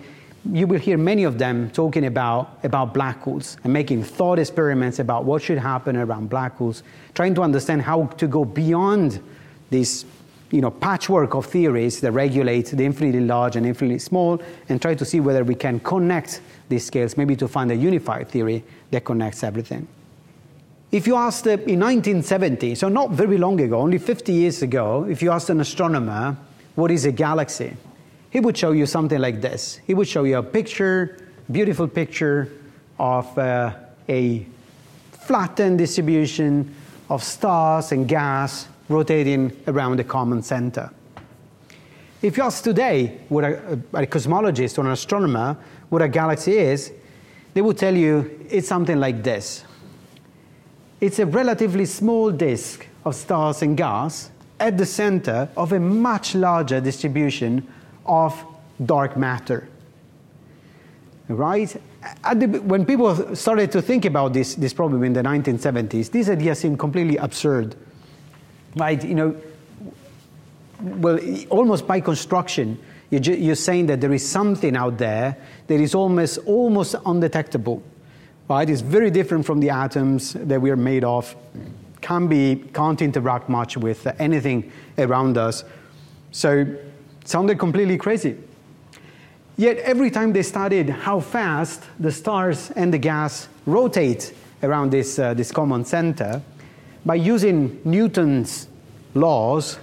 you 0.52 0.66
will 0.66 0.78
hear 0.78 0.98
many 0.98 1.24
of 1.24 1.38
them 1.38 1.70
talking 1.70 2.04
about, 2.04 2.58
about 2.64 2.92
black 2.92 3.20
holes 3.22 3.56
and 3.64 3.72
making 3.72 4.04
thought 4.04 4.38
experiments 4.38 4.98
about 4.98 5.24
what 5.24 5.42
should 5.42 5.58
happen 5.58 5.96
around 5.96 6.28
black 6.28 6.56
holes, 6.56 6.82
trying 7.14 7.34
to 7.34 7.42
understand 7.42 7.82
how 7.82 8.06
to 8.06 8.26
go 8.26 8.44
beyond 8.44 9.20
this 9.70 10.04
you 10.50 10.60
know, 10.60 10.70
patchwork 10.70 11.34
of 11.34 11.46
theories 11.46 12.00
that 12.00 12.12
regulate 12.12 12.66
the 12.66 12.84
infinitely 12.84 13.20
large 13.20 13.56
and 13.56 13.66
infinitely 13.66 13.98
small 13.98 14.40
and 14.68 14.80
try 14.80 14.94
to 14.94 15.04
see 15.04 15.18
whether 15.18 15.42
we 15.42 15.54
can 15.54 15.80
connect 15.80 16.42
these 16.68 16.86
scales, 16.86 17.16
maybe 17.16 17.34
to 17.34 17.48
find 17.48 17.72
a 17.72 17.74
unified 17.74 18.28
theory 18.28 18.62
that 18.90 19.04
connects 19.04 19.42
everything. 19.42 19.88
If 20.92 21.08
you 21.08 21.16
asked 21.16 21.48
uh, 21.48 21.52
in 21.52 21.80
1970, 21.80 22.76
so 22.76 22.88
not 22.88 23.10
very 23.10 23.36
long 23.36 23.60
ago, 23.60 23.80
only 23.80 23.98
50 23.98 24.32
years 24.32 24.62
ago, 24.62 25.04
if 25.10 25.22
you 25.22 25.32
asked 25.32 25.50
an 25.50 25.60
astronomer 25.60 26.36
what 26.74 26.90
is 26.90 27.04
a 27.04 27.12
galaxy, 27.12 27.76
he 28.30 28.40
would 28.40 28.56
show 28.56 28.72
you 28.72 28.86
something 28.86 29.20
like 29.20 29.40
this. 29.40 29.80
He 29.86 29.94
would 29.94 30.08
show 30.08 30.24
you 30.24 30.38
a 30.38 30.42
picture, 30.42 31.18
beautiful 31.50 31.86
picture 31.86 32.52
of 32.98 33.36
uh, 33.38 33.74
a 34.08 34.46
flattened 35.12 35.78
distribution 35.78 36.74
of 37.08 37.22
stars 37.22 37.92
and 37.92 38.08
gas 38.08 38.68
rotating 38.88 39.52
around 39.66 40.00
a 40.00 40.04
common 40.04 40.42
center. 40.42 40.90
If 42.22 42.36
you 42.36 42.42
ask 42.42 42.64
today 42.64 43.18
what 43.28 43.44
a, 43.44 43.72
a, 43.92 44.06
cosmologist 44.06 44.78
or 44.78 44.82
an 44.82 44.92
astronomer 44.92 45.56
what 45.90 46.02
a 46.02 46.08
galaxy 46.08 46.58
is, 46.58 46.92
they 47.52 47.60
would 47.60 47.78
tell 47.78 47.94
you 47.94 48.46
it's 48.50 48.66
something 48.66 48.98
like 48.98 49.22
this. 49.22 49.64
It's 51.00 51.18
a 51.18 51.26
relatively 51.26 51.84
small 51.84 52.30
disk 52.30 52.86
of 53.04 53.14
stars 53.14 53.62
and 53.62 53.76
gas 53.76 54.30
at 54.60 54.78
the 54.78 54.86
center 54.86 55.48
of 55.56 55.72
a 55.72 55.80
much 55.80 56.34
larger 56.34 56.80
distribution 56.80 57.66
of 58.06 58.44
dark 58.84 59.16
matter. 59.16 59.68
Right? 61.28 61.74
The, 62.34 62.46
when 62.46 62.84
people 62.84 63.34
started 63.34 63.72
to 63.72 63.82
think 63.82 64.04
about 64.04 64.32
this, 64.32 64.54
this 64.54 64.74
problem 64.74 65.04
in 65.04 65.14
the 65.14 65.22
1970s, 65.22 66.10
this 66.10 66.28
idea 66.28 66.54
seemed 66.54 66.78
completely 66.78 67.16
absurd. 67.16 67.76
Right? 68.76 69.02
You 69.02 69.14
know, 69.14 69.36
well, 70.80 71.18
almost 71.48 71.86
by 71.86 72.00
construction, 72.00 72.78
you're, 73.10 73.36
you're 73.36 73.54
saying 73.54 73.86
that 73.86 74.00
there 74.00 74.12
is 74.12 74.28
something 74.28 74.76
out 74.76 74.98
there 74.98 75.36
that 75.66 75.80
is 75.80 75.94
almost, 75.94 76.38
almost 76.46 76.94
undetectable. 77.06 77.82
Right? 78.48 78.68
It's 78.68 78.82
very 78.82 79.10
different 79.10 79.46
from 79.46 79.60
the 79.60 79.70
atoms 79.70 80.34
that 80.34 80.60
we 80.60 80.70
are 80.70 80.76
made 80.76 81.04
of. 81.04 81.34
Can 82.04 82.26
be, 82.28 82.62
can't 82.74 83.00
interact 83.00 83.48
much 83.48 83.78
with 83.78 84.06
anything 84.20 84.70
around 84.98 85.38
us. 85.38 85.64
So 86.32 86.66
sounded 87.24 87.58
completely 87.58 87.96
crazy. 87.96 88.36
Yet 89.56 89.78
every 89.78 90.10
time 90.10 90.34
they 90.34 90.42
studied 90.42 90.90
how 90.90 91.20
fast 91.20 91.82
the 91.98 92.12
stars 92.12 92.70
and 92.72 92.92
the 92.92 92.98
gas 92.98 93.48
rotate 93.64 94.34
around 94.62 94.90
this, 94.90 95.18
uh, 95.18 95.32
this 95.32 95.50
common 95.50 95.86
center, 95.86 96.42
by 97.06 97.14
using 97.14 97.80
Newton's 97.86 98.68
laws, 99.14 99.78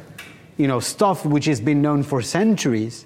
you 0.58 0.68
know, 0.68 0.80
stuff 0.80 1.26
which 1.26 1.46
has 1.46 1.60
been 1.60 1.82
known 1.82 2.04
for 2.04 2.22
centuries, 2.22 3.04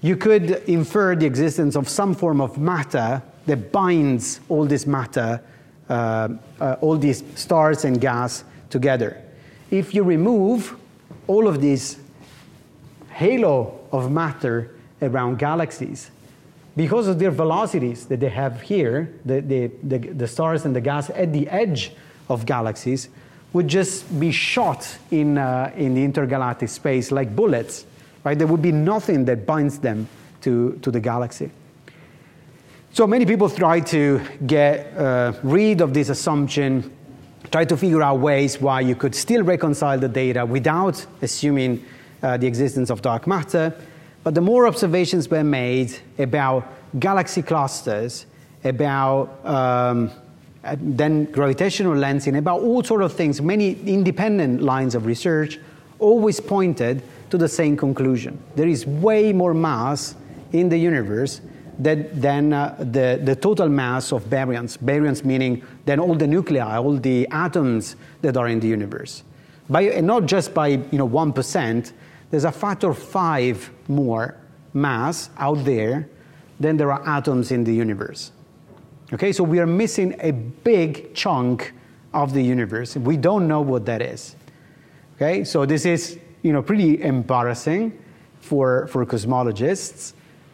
you 0.00 0.16
could 0.16 0.62
infer 0.66 1.14
the 1.14 1.26
existence 1.26 1.76
of 1.76 1.90
some 1.90 2.14
form 2.14 2.40
of 2.40 2.56
matter 2.56 3.22
that 3.44 3.70
binds 3.70 4.40
all 4.48 4.64
this 4.64 4.86
matter, 4.86 5.42
all 5.90 6.96
these 6.96 7.24
stars 7.34 7.84
and 7.84 8.00
gas 8.00 8.44
together. 8.70 9.22
If 9.70 9.94
you 9.94 10.02
remove 10.02 10.76
all 11.26 11.46
of 11.46 11.60
this 11.60 11.98
halo 13.10 13.78
of 13.92 14.10
matter 14.10 14.74
around 15.02 15.38
galaxies. 15.38 16.10
Because 16.76 17.06
of 17.06 17.18
their 17.18 17.30
velocities 17.30 18.06
that 18.06 18.20
they 18.20 18.28
have 18.28 18.62
here, 18.62 19.12
the, 19.24 19.40
the, 19.40 19.70
the, 19.82 19.98
the 19.98 20.28
stars 20.28 20.64
and 20.64 20.74
the 20.74 20.80
gas 20.80 21.10
at 21.10 21.32
the 21.32 21.48
edge 21.48 21.92
of 22.28 22.46
galaxies 22.46 23.08
would 23.52 23.68
just 23.68 24.18
be 24.18 24.30
shot 24.30 24.96
in, 25.10 25.36
uh, 25.36 25.72
in 25.76 25.94
the 25.94 26.02
intergalactic 26.02 26.68
space 26.68 27.10
like 27.10 27.34
bullets. 27.34 27.84
Right? 28.24 28.38
There 28.38 28.46
would 28.46 28.62
be 28.62 28.72
nothing 28.72 29.24
that 29.26 29.46
binds 29.46 29.78
them 29.78 30.08
to, 30.42 30.78
to 30.82 30.90
the 30.90 31.00
galaxy. 31.00 31.50
So 32.92 33.06
many 33.06 33.24
people 33.24 33.48
try 33.48 33.78
to 33.78 34.20
get 34.48 34.96
uh, 34.96 35.32
rid 35.44 35.80
of 35.80 35.94
this 35.94 36.08
assumption, 36.08 36.90
try 37.52 37.64
to 37.64 37.76
figure 37.76 38.02
out 38.02 38.18
ways 38.18 38.60
why 38.60 38.80
you 38.80 38.96
could 38.96 39.14
still 39.14 39.44
reconcile 39.44 39.96
the 39.96 40.08
data 40.08 40.44
without 40.44 41.06
assuming 41.22 41.84
uh, 42.20 42.36
the 42.36 42.48
existence 42.48 42.90
of 42.90 43.00
dark 43.00 43.28
matter. 43.28 43.72
But 44.24 44.34
the 44.34 44.40
more 44.40 44.66
observations 44.66 45.28
were 45.28 45.44
made 45.44 45.96
about 46.18 46.66
galaxy 46.98 47.42
clusters, 47.42 48.26
about 48.64 49.38
um, 49.46 50.10
uh, 50.64 50.74
then 50.80 51.26
gravitational 51.26 51.94
lensing, 51.94 52.36
about 52.38 52.60
all 52.60 52.82
sort 52.82 53.02
of 53.02 53.12
things, 53.12 53.40
many 53.40 53.80
independent 53.86 54.62
lines 54.62 54.96
of 54.96 55.06
research 55.06 55.60
always 56.00 56.40
pointed 56.40 57.04
to 57.30 57.38
the 57.38 57.48
same 57.48 57.76
conclusion. 57.76 58.42
There 58.56 58.68
is 58.68 58.84
way 58.84 59.32
more 59.32 59.54
mass 59.54 60.16
in 60.52 60.68
the 60.68 60.76
universe 60.76 61.40
than 61.82 62.52
uh, 62.52 62.76
the, 62.78 63.20
the 63.22 63.34
total 63.34 63.68
mass 63.68 64.12
of 64.12 64.24
baryons. 64.24 64.78
Baryons 64.78 65.24
meaning 65.24 65.64
than 65.86 65.98
all 65.98 66.14
the 66.14 66.26
nuclei, 66.26 66.76
all 66.76 66.96
the 66.96 67.26
atoms 67.30 67.96
that 68.20 68.36
are 68.36 68.48
in 68.48 68.60
the 68.60 68.68
universe. 68.68 69.22
By, 69.68 69.82
and 69.82 70.06
not 70.06 70.26
just 70.26 70.52
by 70.52 70.68
you 70.68 70.98
know, 70.98 71.08
1%, 71.08 71.92
there's 72.30 72.44
a 72.44 72.52
factor 72.52 72.92
five 72.92 73.70
more 73.88 74.36
mass 74.74 75.30
out 75.38 75.64
there 75.64 76.08
than 76.58 76.76
there 76.76 76.92
are 76.92 77.08
atoms 77.08 77.50
in 77.50 77.64
the 77.64 77.72
universe. 77.72 78.32
Okay, 79.12 79.32
so 79.32 79.42
we 79.42 79.58
are 79.58 79.66
missing 79.66 80.14
a 80.20 80.30
big 80.30 81.14
chunk 81.14 81.72
of 82.12 82.32
the 82.32 82.42
universe. 82.42 82.96
We 82.96 83.16
don't 83.16 83.48
know 83.48 83.60
what 83.60 83.86
that 83.86 84.02
is. 84.02 84.36
Okay, 85.16 85.44
so 85.44 85.66
this 85.66 85.84
is 85.84 86.18
you 86.42 86.52
know 86.52 86.62
pretty 86.62 87.02
embarrassing 87.02 87.98
for 88.40 88.86
for 88.86 89.04
cosmologists, 89.04 90.12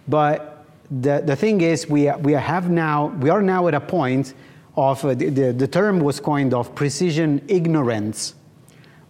but 0.08 0.56
the, 0.90 1.22
the 1.25 1.37
thing 1.37 1.61
is 1.61 1.88
we 1.88 2.11
we 2.12 2.33
have 2.33 2.70
now 2.70 3.07
we 3.07 3.31
are 3.31 3.42
now 3.42 3.66
at 3.68 3.75
a 3.75 3.81
point 3.81 4.35
of 4.77 5.05
uh, 5.05 5.14
the, 5.14 5.31
the, 5.31 5.53
the 5.53 5.66
term 5.66 6.01
was 6.01 6.20
coined 6.20 6.53
of 6.53 6.75
precision 6.75 7.42
ignorance, 7.49 8.35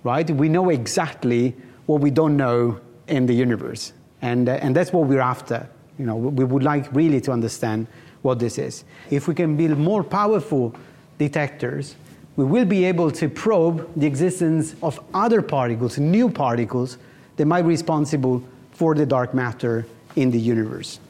right? 0.04 0.28
We 0.30 0.48
know 0.48 0.70
exactly 0.70 1.54
what 1.86 2.00
we 2.00 2.10
don't 2.10 2.36
know 2.36 2.80
in 3.08 3.26
the 3.26 3.34
universe. 3.34 3.92
And, 4.22 4.48
uh, 4.48 4.52
and 4.62 4.74
that's 4.74 4.92
what 4.92 5.08
we're 5.08 5.20
after. 5.20 5.68
You 5.98 6.06
know, 6.06 6.16
we 6.16 6.44
would 6.44 6.62
like 6.62 6.92
really 6.94 7.20
to 7.22 7.32
understand 7.32 7.86
what 8.22 8.38
this 8.38 8.58
is. 8.58 8.84
If 9.10 9.28
we 9.28 9.34
can 9.34 9.56
build 9.56 9.78
more 9.78 10.04
powerful 10.04 10.74
detectors, 11.18 11.96
we 12.36 12.44
will 12.44 12.64
be 12.64 12.84
able 12.84 13.10
to 13.12 13.28
probe 13.28 13.88
the 13.96 14.06
existence 14.06 14.74
of 14.82 15.00
other 15.14 15.40
particles, 15.40 15.98
new 15.98 16.28
particles, 16.28 16.98
that 17.36 17.46
might 17.46 17.62
be 17.62 17.68
responsible 17.68 18.42
for 18.72 18.94
the 18.94 19.06
dark 19.06 19.34
matter 19.34 19.86
in 20.16 20.30
the 20.30 20.38
universe. 20.38 21.00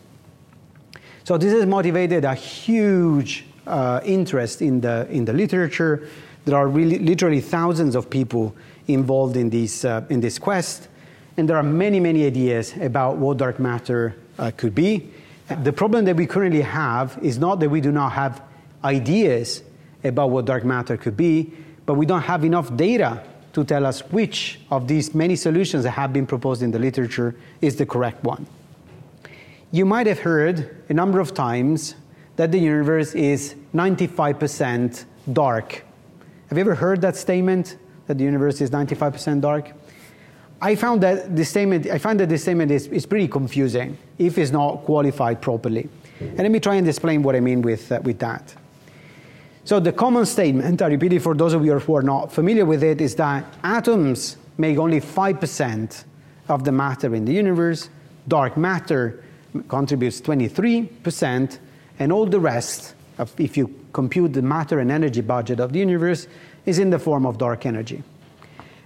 So 1.27 1.37
this 1.37 1.53
has 1.55 1.67
motivated 1.67 2.25
a 2.25 2.37
huge 2.37 3.47
uh, 3.67 4.01
interest 4.05 4.63
in 4.63 4.81
the, 4.81 5.09
in 5.11 5.25
the 5.25 5.33
literature. 5.33 6.09
There 6.45 6.57
are 6.57 6.69
really, 6.69 7.01
literally 7.01 7.41
thousands 7.41 7.97
of 7.97 8.09
people 8.09 8.55
involved 8.87 9.37
in 9.37 9.51
this, 9.51 9.85
uh, 9.85 10.07
in 10.09 10.21
this 10.21 10.39
quest. 10.39 10.87
And 11.37 11.49
there 11.49 11.57
are 11.57 11.65
many, 11.65 11.99
many 11.99 12.27
ideas 12.27 12.77
about 12.77 13.17
what 13.17 13.39
dark 13.39 13.59
matter 13.59 14.15
uh, 14.39 14.53
could 14.57 14.73
be. 14.73 15.11
The 15.65 15.73
problem 15.73 16.05
that 16.05 16.15
we 16.15 16.27
currently 16.27 16.61
have 16.61 17.19
is 17.21 17.39
not 17.39 17.59
that 17.59 17.71
we 17.71 17.81
do 17.81 17.91
not 17.91 18.13
have 18.13 18.41
ideas 18.85 19.65
about 20.05 20.31
what 20.31 20.45
dark 20.45 20.65
matter 20.65 20.97
could 20.97 21.17
be, 21.17 21.53
but 21.87 21.95
we 21.95 22.07
don't 22.07 22.23
have 22.23 22.45
enough 22.45 22.77
data 22.77 23.21
to 23.53 23.65
tell 23.65 23.85
us 23.85 23.99
which 24.13 24.61
of 24.71 24.87
these 24.87 25.13
many 25.13 25.35
solutions 25.35 25.83
that 25.83 25.91
have 25.91 26.13
been 26.13 26.25
proposed 26.25 26.63
in 26.63 26.71
the 26.71 26.79
literature 26.79 27.35
is 27.61 27.75
the 27.75 27.85
correct 27.85 28.23
one. 28.23 28.47
You 29.77 29.85
might 29.85 30.07
have 30.07 30.21
heard 30.21 30.75
a 30.89 30.95
number 30.95 31.21
of 31.21 31.35
times 31.35 31.97
that 32.37 32.51
the 32.51 32.59
universe 32.59 33.15
is 33.15 33.57
95% 33.75 35.05
dark. 35.31 35.85
Have 36.49 36.57
you 36.57 36.63
ever 36.63 36.75
heard 36.75 37.03
that 37.03 37.15
statement? 37.15 37.77
that 38.07 38.17
the 38.17 38.25
universe 38.25 38.63
is 38.63 38.71
95% 38.71 39.43
dark. 39.43 39.73
I 40.63 40.77
found 40.77 41.03
that 41.03 41.37
this 41.37 41.51
statement, 41.51 41.89
I 41.89 41.99
find 41.99 42.19
that 42.21 42.31
this 42.31 42.43
statement 42.43 42.71
is, 42.71 42.87
is 42.87 43.05
pretty 43.05 43.29
confusing 43.29 43.99
if 44.17 44.39
it's 44.39 44.51
not 44.51 44.85
qualified 44.85 45.43
properly. 45.43 45.91
And 46.21 46.39
let 46.39 46.51
me 46.51 46.61
try 46.61 46.77
and 46.77 46.89
explain 46.89 47.23
what 47.23 47.37
I 47.37 47.41
mean 47.41 47.61
with, 47.61 47.93
uh, 47.93 48.01
with 48.03 48.19
that. 48.21 48.55
So 49.65 49.81
the 49.81 49.93
common 49.93 50.25
statement, 50.25 50.81
I 50.81 50.87
repeat 50.87 51.13
it 51.13 51.21
for 51.21 51.35
those 51.35 51.53
of 51.53 51.67
you 51.67 51.79
who 51.79 51.97
are 51.97 52.03
not 52.03 52.33
familiar 52.33 52.65
with 52.65 52.83
it, 52.83 53.03
is 53.03 53.15
that 53.17 53.45
atoms 53.63 54.39
make 54.57 54.79
only 54.79 55.03
5% 55.03 56.05
of 56.49 56.65
the 56.65 56.73
matter 56.73 57.15
in 57.15 57.27
the 57.27 57.35
universe, 57.35 57.91
dark 58.27 58.57
matter 58.57 59.25
contributes 59.69 60.21
23%, 60.21 61.59
and 61.99 62.13
all 62.13 62.27
the 62.27 62.41
rest, 62.41 62.95
if 63.39 63.57
you 63.57 63.75
compute 63.93 64.33
the 64.33 64.43
matter 64.43 64.79
and 64.79 64.91
energy 64.91 65.21
budget 65.21 65.61
of 65.61 65.73
the 65.73 65.79
universe, 65.79 66.27
is 66.67 66.79
in 66.79 66.91
the 66.91 66.99
form 66.99 67.25
of 67.25 67.39
dark 67.39 67.65
energy. 67.65 68.03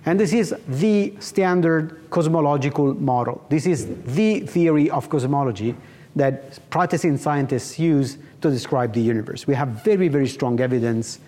And 0.07 0.19
this 0.19 0.33
is 0.33 0.55
the 0.67 1.15
standard 1.21 2.09
cosmological 2.11 2.95
model. 2.95 3.45
This 3.51 3.67
is 3.67 3.87
the 4.05 4.41
theory 4.41 4.89
of 4.91 5.11
cosmology 5.11 5.75
that 6.17 6.59
practicing 6.71 7.17
scientists 7.17 7.79
use 7.79 8.19
to 8.41 8.51
describe 8.51 8.95
the 8.95 9.01
universe. 9.01 9.47
We 9.47 9.55
have 9.55 9.69
very, 9.85 10.09
very 10.09 10.27
strong 10.27 10.61
evidence 10.61 11.21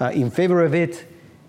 uh, 0.00 0.10
in 0.10 0.30
favor 0.30 0.64
of 0.64 0.74
it 0.74 1.06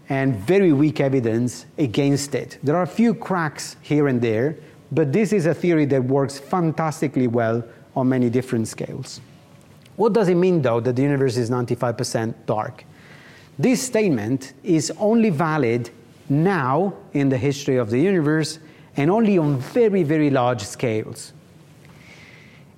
and 0.09 0.35
very 0.35 0.71
weak 0.71 0.99
evidence 0.99 1.65
against 1.77 2.35
it. 2.35 2.59
There 2.61 2.75
are 2.75 2.83
a 2.83 2.87
few 2.87 3.15
cracks 3.15 3.75
here 3.81 4.07
and 4.07 4.21
there, 4.21 4.57
but 4.91 5.11
this 5.11 5.33
is 5.33 5.45
a 5.45 5.53
theory 5.53 5.85
that 5.85 6.03
works 6.03 6.39
fantastically 6.39 7.27
well 7.27 7.63
on 7.95 8.09
many 8.09 8.29
different 8.29 8.67
scales. 8.67 9.21
What 9.95 10.13
does 10.13 10.27
it 10.27 10.35
mean, 10.35 10.61
though, 10.61 10.79
that 10.79 10.95
the 10.95 11.01
universe 11.01 11.37
is 11.37 11.49
95% 11.49 12.33
dark? 12.45 12.83
This 13.57 13.81
statement 13.81 14.53
is 14.63 14.91
only 14.99 15.29
valid 15.29 15.89
now 16.27 16.93
in 17.13 17.29
the 17.29 17.37
history 17.37 17.77
of 17.77 17.89
the 17.89 17.99
universe 17.99 18.59
and 18.97 19.09
only 19.09 19.37
on 19.37 19.57
very, 19.59 20.03
very 20.03 20.29
large 20.29 20.61
scales. 20.61 21.33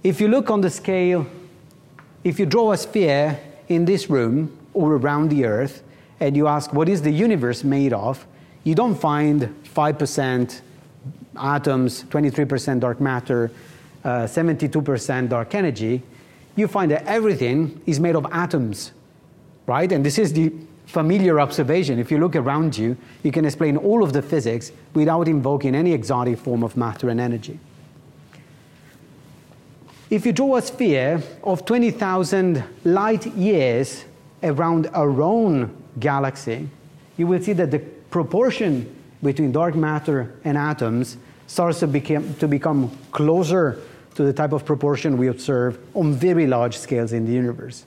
If 0.03 0.21
you 0.21 0.27
look 0.27 0.51
on 0.51 0.61
the 0.61 0.69
scale, 0.69 1.25
if 2.23 2.39
you 2.39 2.45
draw 2.45 2.71
a 2.71 2.77
sphere 2.77 3.39
in 3.67 3.85
this 3.85 4.09
room 4.09 4.55
or 4.73 4.93
around 4.93 5.29
the 5.29 5.45
Earth, 5.45 5.83
and 6.19 6.35
you 6.35 6.47
ask 6.47 6.73
what 6.73 6.89
is 6.89 7.01
the 7.01 7.11
universe 7.11 7.63
made 7.63 7.93
of, 7.93 8.25
you 8.63 8.75
don't 8.75 8.95
find 8.95 9.55
5% 9.63 10.61
atoms, 11.39 12.03
23% 12.03 12.79
dark 12.79 12.99
matter, 12.99 13.51
uh, 14.03 14.25
72% 14.25 15.29
dark 15.29 15.55
energy. 15.55 16.01
You 16.55 16.67
find 16.67 16.91
that 16.91 17.05
everything 17.05 17.81
is 17.85 17.99
made 17.99 18.15
of 18.15 18.25
atoms, 18.31 18.91
right? 19.65 19.91
And 19.91 20.05
this 20.05 20.17
is 20.17 20.33
the 20.33 20.51
familiar 20.85 21.39
observation. 21.39 21.99
If 21.99 22.09
you 22.11 22.17
look 22.17 22.35
around 22.35 22.77
you, 22.77 22.97
you 23.23 23.31
can 23.31 23.45
explain 23.45 23.77
all 23.77 24.03
of 24.03 24.13
the 24.13 24.21
physics 24.21 24.71
without 24.93 25.27
invoking 25.27 25.75
any 25.75 25.93
exotic 25.93 26.39
form 26.39 26.63
of 26.63 26.77
matter 26.77 27.09
and 27.09 27.19
energy. 27.19 27.59
If 30.09 30.25
you 30.25 30.31
draw 30.31 30.55
a 30.55 30.61
sphere 30.61 31.21
of 31.43 31.65
20,000 31.65 32.63
light 32.85 33.25
years 33.35 34.05
around 34.41 34.87
our 34.93 35.21
own 35.21 35.75
galaxy, 35.99 36.69
you 37.17 37.27
will 37.27 37.41
see 37.41 37.53
that 37.53 37.71
the 37.71 37.79
proportion 37.79 38.95
between 39.21 39.51
dark 39.51 39.75
matter 39.75 40.33
and 40.45 40.57
atoms 40.57 41.17
starts 41.47 41.79
to 41.79 41.87
become, 41.87 42.33
to 42.35 42.47
become 42.47 42.95
closer 43.11 43.79
to 44.15 44.23
the 44.23 44.33
type 44.33 44.51
of 44.51 44.65
proportion 44.65 45.17
we 45.17 45.27
observe 45.27 45.79
on 45.95 46.13
very 46.13 46.47
large 46.47 46.77
scales 46.77 47.13
in 47.13 47.25
the 47.25 47.31
universe. 47.31 47.85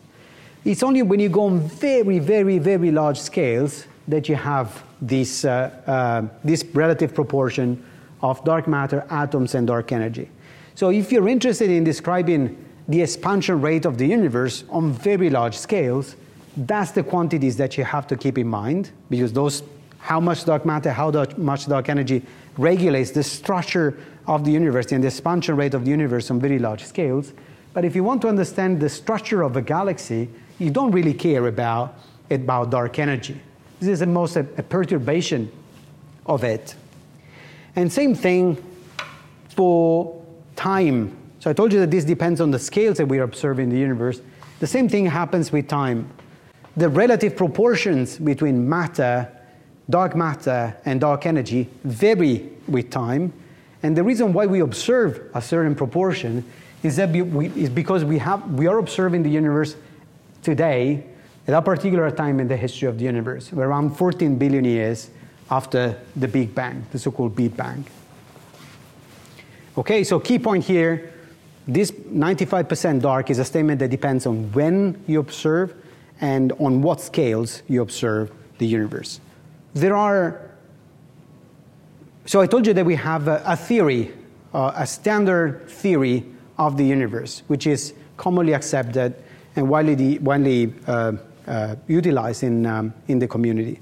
It's 0.64 0.82
only 0.82 1.02
when 1.02 1.20
you 1.20 1.28
go 1.28 1.44
on 1.46 1.60
very, 1.60 2.18
very, 2.18 2.58
very 2.58 2.90
large 2.90 3.18
scales 3.18 3.86
that 4.08 4.28
you 4.28 4.36
have 4.36 4.82
this, 5.00 5.44
uh, 5.44 5.70
uh, 5.86 6.28
this 6.44 6.64
relative 6.74 7.14
proportion 7.14 7.82
of 8.22 8.44
dark 8.44 8.68
matter, 8.68 9.06
atoms, 9.10 9.54
and 9.54 9.66
dark 9.66 9.92
energy. 9.92 10.28
So 10.74 10.90
if 10.90 11.10
you're 11.12 11.28
interested 11.28 11.70
in 11.70 11.84
describing 11.84 12.56
the 12.88 13.02
expansion 13.02 13.60
rate 13.60 13.84
of 13.84 13.98
the 13.98 14.06
universe 14.06 14.64
on 14.68 14.92
very 14.92 15.30
large 15.30 15.56
scales, 15.56 16.16
that's 16.56 16.90
the 16.90 17.02
quantities 17.02 17.56
that 17.56 17.78
you 17.78 17.84
have 17.84 18.06
to 18.08 18.16
keep 18.16 18.36
in 18.36 18.48
mind 18.48 18.90
because 19.08 19.32
those 19.32 19.62
how 19.98 20.18
much 20.18 20.44
dark 20.44 20.64
matter, 20.64 20.90
how 20.90 21.10
much 21.36 21.66
dark 21.66 21.88
energy 21.88 22.22
regulates 22.60 23.10
the 23.10 23.22
structure 23.22 23.98
of 24.26 24.44
the 24.44 24.50
universe 24.50 24.92
and 24.92 25.02
the 25.02 25.08
expansion 25.08 25.56
rate 25.56 25.74
of 25.74 25.84
the 25.84 25.90
universe 25.90 26.30
on 26.30 26.38
very 26.38 26.58
large 26.58 26.84
scales. 26.84 27.32
But 27.72 27.84
if 27.84 27.94
you 27.96 28.04
want 28.04 28.22
to 28.22 28.28
understand 28.28 28.80
the 28.80 28.88
structure 28.88 29.42
of 29.42 29.56
a 29.56 29.62
galaxy, 29.62 30.28
you 30.58 30.70
don't 30.70 30.92
really 30.92 31.14
care 31.14 31.46
about, 31.46 31.94
about 32.30 32.70
dark 32.70 32.98
energy. 32.98 33.40
This 33.78 33.88
is 33.88 34.00
the 34.00 34.06
most 34.06 34.36
a, 34.36 34.40
a 34.58 34.62
perturbation 34.62 35.50
of 36.26 36.44
it. 36.44 36.74
And 37.76 37.90
same 37.90 38.14
thing 38.14 38.62
for 39.48 40.22
time. 40.56 41.16
So 41.38 41.48
I 41.48 41.54
told 41.54 41.72
you 41.72 41.80
that 41.80 41.90
this 41.90 42.04
depends 42.04 42.40
on 42.40 42.50
the 42.50 42.58
scales 42.58 42.98
that 42.98 43.06
we 43.06 43.18
are 43.18 43.22
observing 43.22 43.64
in 43.64 43.70
the 43.70 43.80
universe. 43.80 44.20
The 44.58 44.66
same 44.66 44.88
thing 44.88 45.06
happens 45.06 45.50
with 45.50 45.68
time. 45.68 46.10
The 46.76 46.88
relative 46.88 47.36
proportions 47.36 48.18
between 48.18 48.68
matter, 48.68 49.28
dark 49.90 50.14
matter, 50.14 50.76
and 50.84 51.00
dark 51.00 51.26
energy 51.26 51.68
vary 51.84 52.48
with 52.68 52.90
time. 52.90 53.32
And 53.82 53.96
the 53.96 54.02
reason 54.02 54.32
why 54.32 54.46
we 54.46 54.60
observe 54.60 55.30
a 55.34 55.42
certain 55.42 55.74
proportion 55.74 56.44
is 56.82 56.96
that 56.96 57.10
we, 57.10 57.48
is 57.48 57.68
because 57.68 58.04
we, 58.04 58.18
have, 58.18 58.48
we 58.52 58.66
are 58.66 58.78
observing 58.78 59.22
the 59.22 59.30
universe 59.30 59.76
today 60.42 61.04
at 61.46 61.54
a 61.54 61.62
particular 61.62 62.10
time 62.10 62.40
in 62.40 62.48
the 62.48 62.56
history 62.56 62.88
of 62.88 62.98
the 62.98 63.04
universe, 63.04 63.52
around 63.52 63.96
14 63.96 64.36
billion 64.36 64.64
years 64.64 65.10
after 65.50 66.00
the 66.16 66.28
Big 66.28 66.54
Bang, 66.54 66.86
the 66.92 66.98
so-called 66.98 67.34
Big 67.34 67.56
Bang. 67.56 67.84
Okay, 69.76 70.04
so 70.04 70.20
key 70.20 70.38
point 70.38 70.64
here, 70.64 71.12
this 71.66 71.90
95% 71.90 73.00
dark 73.00 73.30
is 73.30 73.38
a 73.38 73.44
statement 73.44 73.78
that 73.80 73.88
depends 73.88 74.26
on 74.26 74.50
when 74.52 75.02
you 75.06 75.20
observe 75.20 75.74
and 76.20 76.52
on 76.52 76.82
what 76.82 77.00
scales 77.00 77.62
you 77.68 77.82
observe 77.82 78.30
the 78.58 78.66
universe. 78.66 79.20
There 79.74 79.96
are, 79.96 80.50
so 82.26 82.40
I 82.40 82.46
told 82.46 82.66
you 82.66 82.74
that 82.74 82.84
we 82.84 82.96
have 82.96 83.28
a, 83.28 83.42
a 83.46 83.56
theory, 83.56 84.12
uh, 84.52 84.72
a 84.74 84.86
standard 84.86 85.68
theory 85.68 86.26
of 86.58 86.76
the 86.76 86.84
universe, 86.84 87.42
which 87.46 87.66
is 87.66 87.94
commonly 88.16 88.52
accepted 88.52 89.14
and 89.56 89.68
widely, 89.68 90.18
widely 90.18 90.72
uh, 90.86 91.12
uh, 91.46 91.76
utilized 91.88 92.42
in, 92.42 92.66
um, 92.66 92.92
in 93.08 93.18
the 93.18 93.28
community. 93.28 93.80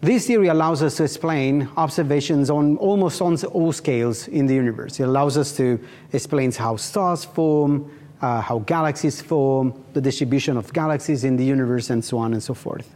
This 0.00 0.26
theory 0.26 0.48
allows 0.48 0.82
us 0.82 0.96
to 0.96 1.04
explain 1.04 1.68
observations 1.76 2.50
on 2.50 2.76
almost 2.78 3.22
on 3.22 3.36
all 3.44 3.72
scales 3.72 4.26
in 4.26 4.46
the 4.46 4.54
universe. 4.54 4.98
It 4.98 5.04
allows 5.04 5.38
us 5.38 5.56
to 5.58 5.78
explain 6.12 6.50
how 6.50 6.74
stars 6.76 7.24
form, 7.24 7.88
uh, 8.20 8.40
how 8.40 8.58
galaxies 8.60 9.22
form, 9.22 9.80
the 9.92 10.00
distribution 10.00 10.56
of 10.56 10.72
galaxies 10.72 11.22
in 11.22 11.36
the 11.36 11.44
universe, 11.44 11.90
and 11.90 12.04
so 12.04 12.18
on 12.18 12.32
and 12.32 12.42
so 12.42 12.52
forth. 12.52 12.92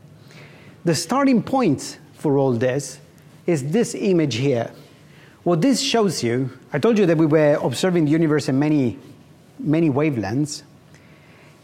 The 0.87 0.94
starting 0.94 1.42
point 1.42 1.99
for 2.14 2.38
all 2.38 2.53
this 2.53 3.01
is 3.44 3.72
this 3.72 3.96
image 3.96 4.37
here. 4.37 4.70
What 5.42 5.61
this 5.61 5.81
shows 5.81 6.22
you, 6.22 6.49
I 6.72 6.79
told 6.79 6.96
you 6.96 7.07
that 7.07 7.18
we 7.18 7.27
were 7.27 7.59
observing 7.61 8.05
the 8.05 8.12
universe 8.12 8.49
in 8.49 8.57
many, 8.57 8.96
many 9.59 9.90
wavelengths. 9.90 10.62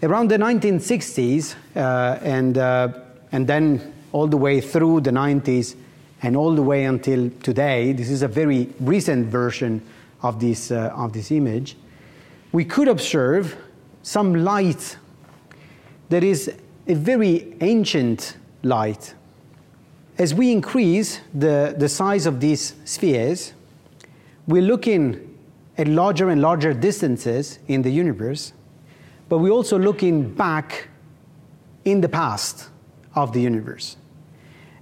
Around 0.03 0.29
the 0.33 0.39
1960s, 0.39 1.55
uh, 1.77 2.19
and, 2.25 2.59
uh, 2.59 2.89
and 3.31 3.47
then 3.47 3.95
all 4.11 4.27
the 4.27 4.37
way 4.37 4.61
through 4.61 5.03
the 5.03 5.13
90s 5.13 5.77
and 6.23 6.37
all 6.37 6.53
the 6.57 6.63
way 6.63 6.87
until 6.87 7.31
today, 7.45 7.93
this 7.93 8.11
is 8.11 8.23
a 8.23 8.29
very 8.29 8.71
recent 8.81 9.29
version 9.29 9.81
of 10.23 10.41
this, 10.41 10.73
uh, 10.73 10.93
of 10.97 11.13
this 11.13 11.31
image, 11.31 11.77
we 12.51 12.65
could 12.65 12.89
observe 12.89 13.57
some 14.03 14.35
light 14.35 14.97
that 16.09 16.25
is 16.25 16.53
a 16.89 16.95
very 16.95 17.55
ancient 17.61 18.35
light. 18.63 19.15
As 20.19 20.35
we 20.35 20.53
increase 20.53 21.21
the, 21.35 21.75
the 21.77 21.89
size 21.89 22.27
of 22.27 22.41
these 22.41 22.75
spheres, 22.85 23.55
we're 24.47 24.63
looking 24.63 25.39
at 25.79 25.89
larger 25.89 26.29
and 26.29 26.41
larger 26.41 26.75
distances 26.75 27.59
in 27.69 27.83
the 27.83 27.91
universe, 27.91 28.53
but 29.29 29.39
we're 29.39 29.51
also 29.51 29.79
looking 29.79 30.33
back 30.35 30.89
in 31.85 32.01
the 32.01 32.09
past 32.09 32.69
of 33.15 33.33
the 33.33 33.41
universe. 33.41 33.97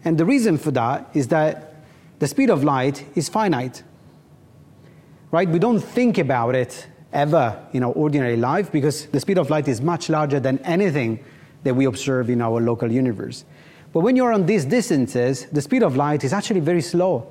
And 0.04 0.18
the 0.18 0.24
reason 0.24 0.58
for 0.58 0.70
that 0.72 1.08
is 1.14 1.28
that 1.28 1.84
the 2.18 2.26
speed 2.26 2.50
of 2.50 2.64
light 2.64 3.04
is 3.14 3.28
finite. 3.28 3.82
Right? 5.30 5.48
We 5.48 5.58
don't 5.58 5.80
think 5.80 6.18
about 6.18 6.54
it 6.54 6.86
ever 7.12 7.66
in 7.72 7.82
our 7.82 7.92
ordinary 7.92 8.36
life 8.36 8.72
because 8.72 9.06
the 9.06 9.20
speed 9.20 9.38
of 9.38 9.50
light 9.50 9.68
is 9.68 9.80
much 9.80 10.08
larger 10.08 10.40
than 10.40 10.58
anything 10.60 11.24
that 11.62 11.74
we 11.74 11.84
observe 11.84 12.30
in 12.30 12.40
our 12.40 12.60
local 12.60 12.90
universe. 12.90 13.44
But 13.92 14.00
when 14.00 14.14
you're 14.14 14.32
on 14.32 14.46
these 14.46 14.64
distances, 14.64 15.46
the 15.46 15.60
speed 15.60 15.82
of 15.82 15.96
light 15.96 16.22
is 16.22 16.32
actually 16.32 16.60
very 16.60 16.82
slow. 16.82 17.26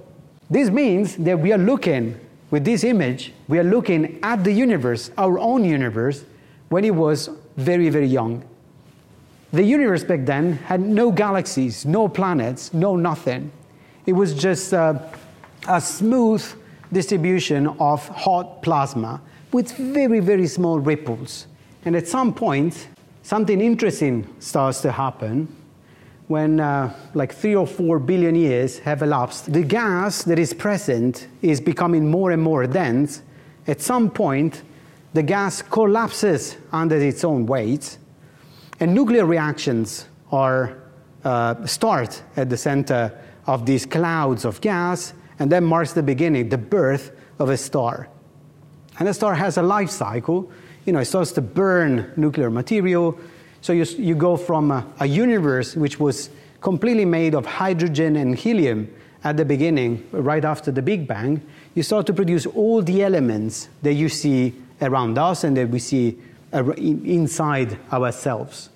This 0.49 0.69
means 0.69 1.15
that 1.17 1.39
we 1.39 1.53
are 1.53 1.57
looking, 1.57 2.19
with 2.51 2.65
this 2.65 2.83
image, 2.83 3.33
we 3.47 3.59
are 3.59 3.63
looking 3.63 4.19
at 4.23 4.43
the 4.43 4.51
universe, 4.51 5.11
our 5.17 5.39
own 5.39 5.63
universe, 5.63 6.25
when 6.69 6.83
it 6.83 6.93
was 6.93 7.29
very, 7.55 7.89
very 7.89 8.07
young. 8.07 8.43
The 9.51 9.63
universe 9.63 10.03
back 10.03 10.25
then 10.25 10.53
had 10.53 10.81
no 10.81 11.11
galaxies, 11.11 11.85
no 11.85 12.07
planets, 12.07 12.73
no 12.73 12.95
nothing. 12.95 13.51
It 14.05 14.13
was 14.13 14.33
just 14.33 14.73
uh, 14.73 14.99
a 15.67 15.79
smooth 15.79 16.43
distribution 16.91 17.67
of 17.79 18.07
hot 18.09 18.61
plasma 18.61 19.21
with 19.51 19.71
very, 19.77 20.19
very 20.19 20.47
small 20.47 20.79
ripples. 20.79 21.47
And 21.85 21.95
at 21.95 22.07
some 22.07 22.33
point, 22.33 22.87
something 23.23 23.61
interesting 23.61 24.27
starts 24.39 24.81
to 24.81 24.91
happen 24.91 25.47
when 26.29 26.59
uh, 26.59 26.93
like 27.15 27.33
three 27.33 27.55
or 27.55 27.65
four 27.65 27.97
billion 27.97 28.35
years 28.35 28.77
have 28.77 29.01
elapsed. 29.01 29.51
The 29.51 29.63
gas 29.63 30.21
that 30.25 30.37
is 30.37 30.53
present 30.53 31.27
is 31.41 31.59
becoming 31.59 32.09
more 32.09 32.29
and 32.29 32.39
more 32.39 32.67
dense. 32.67 33.23
At 33.65 33.81
some 33.81 34.11
point, 34.11 34.61
the 35.13 35.23
gas 35.23 35.63
collapses 35.63 36.55
under 36.71 36.97
its 36.97 37.23
own 37.23 37.47
weight, 37.47 37.97
and 38.79 38.93
nuclear 38.93 39.25
reactions 39.25 40.05
are 40.31 40.77
uh, 41.23 41.65
start 41.65 42.21
at 42.35 42.47
the 42.51 42.57
center 42.57 43.11
of 43.47 43.65
these 43.65 43.87
clouds 43.87 44.45
of 44.45 44.61
gas, 44.61 45.13
and 45.39 45.51
then 45.51 45.63
marks 45.63 45.93
the 45.93 46.03
beginning, 46.03 46.49
the 46.49 46.59
birth 46.59 47.11
of 47.39 47.49
a 47.49 47.57
star. 47.57 48.07
And 48.99 49.09
a 49.09 49.15
star 49.15 49.33
has 49.33 49.57
a 49.57 49.63
life 49.63 49.89
cycle. 49.89 50.51
You 50.85 50.93
know, 50.93 50.99
it 50.99 51.05
starts 51.05 51.31
to 51.33 51.41
burn 51.41 52.13
nuclear 52.17 52.51
material. 52.51 53.17
So 53.61 53.73
you, 53.73 53.83
you 53.83 54.15
go 54.15 54.37
from 54.37 54.71
a, 54.71 54.85
a 54.99 55.05
universe 55.05 55.75
which 55.75 55.99
was 55.99 56.29
completely 56.61 57.05
made 57.05 57.35
of 57.35 57.45
hydrogen 57.45 58.15
and 58.15 58.35
helium 58.35 58.93
at 59.23 59.35
the 59.35 59.45
beginning, 59.45 60.07
right 60.11 60.45
after 60.45 60.71
the 60.71 60.81
Big 60.81 61.07
Bang, 61.07 61.41
you 61.75 61.83
start 61.83 62.05
to 62.07 62.13
produce 62.13 62.45
all 62.45 62.81
the 62.81 63.03
elements 63.03 63.69
that 63.81 63.93
you 63.93 64.07
see 64.07 64.53
around 64.81 65.17
us 65.17 65.43
and 65.43 65.57
that 65.57 65.69
we 65.69 65.79
see 65.79 66.17
inside 66.53 67.77
ourselves. 67.91 68.69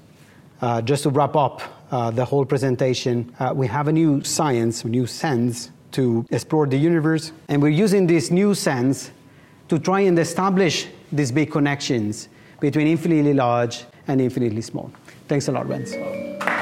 Uh, 0.62 0.82
just 0.82 1.04
to 1.04 1.10
wrap 1.10 1.36
up 1.36 1.62
uh, 1.92 2.12
the 2.12 2.24
whole 2.24 2.46
presentation, 2.46 3.34
uh, 3.40 3.54
we 3.56 3.68
have 3.68 3.88
a 3.88 3.92
new 3.92 4.24
science, 4.24 4.84
a 4.84 4.90
new 4.90 5.08
sense 5.08 5.72
to 5.92 6.26
explore 6.32 6.68
the 6.68 6.78
universe, 6.78 7.32
and 7.48 7.62
we're 7.62 7.70
using 7.70 8.08
this 8.08 8.32
new 8.32 8.54
sense 8.54 9.12
to 9.70 9.80
try 9.80 10.02
and 10.02 10.18
establish 10.20 10.88
these 11.12 11.32
big 11.32 11.52
connections 11.52 12.28
between 12.60 12.88
infinitely 12.88 13.34
large 13.34 13.86
and 14.08 14.22
infinitely 14.22 14.62
small. 14.62 14.92
Thanks 15.28 15.48
a 15.48 15.52
lot, 15.52 15.66
Vance. 15.68 16.53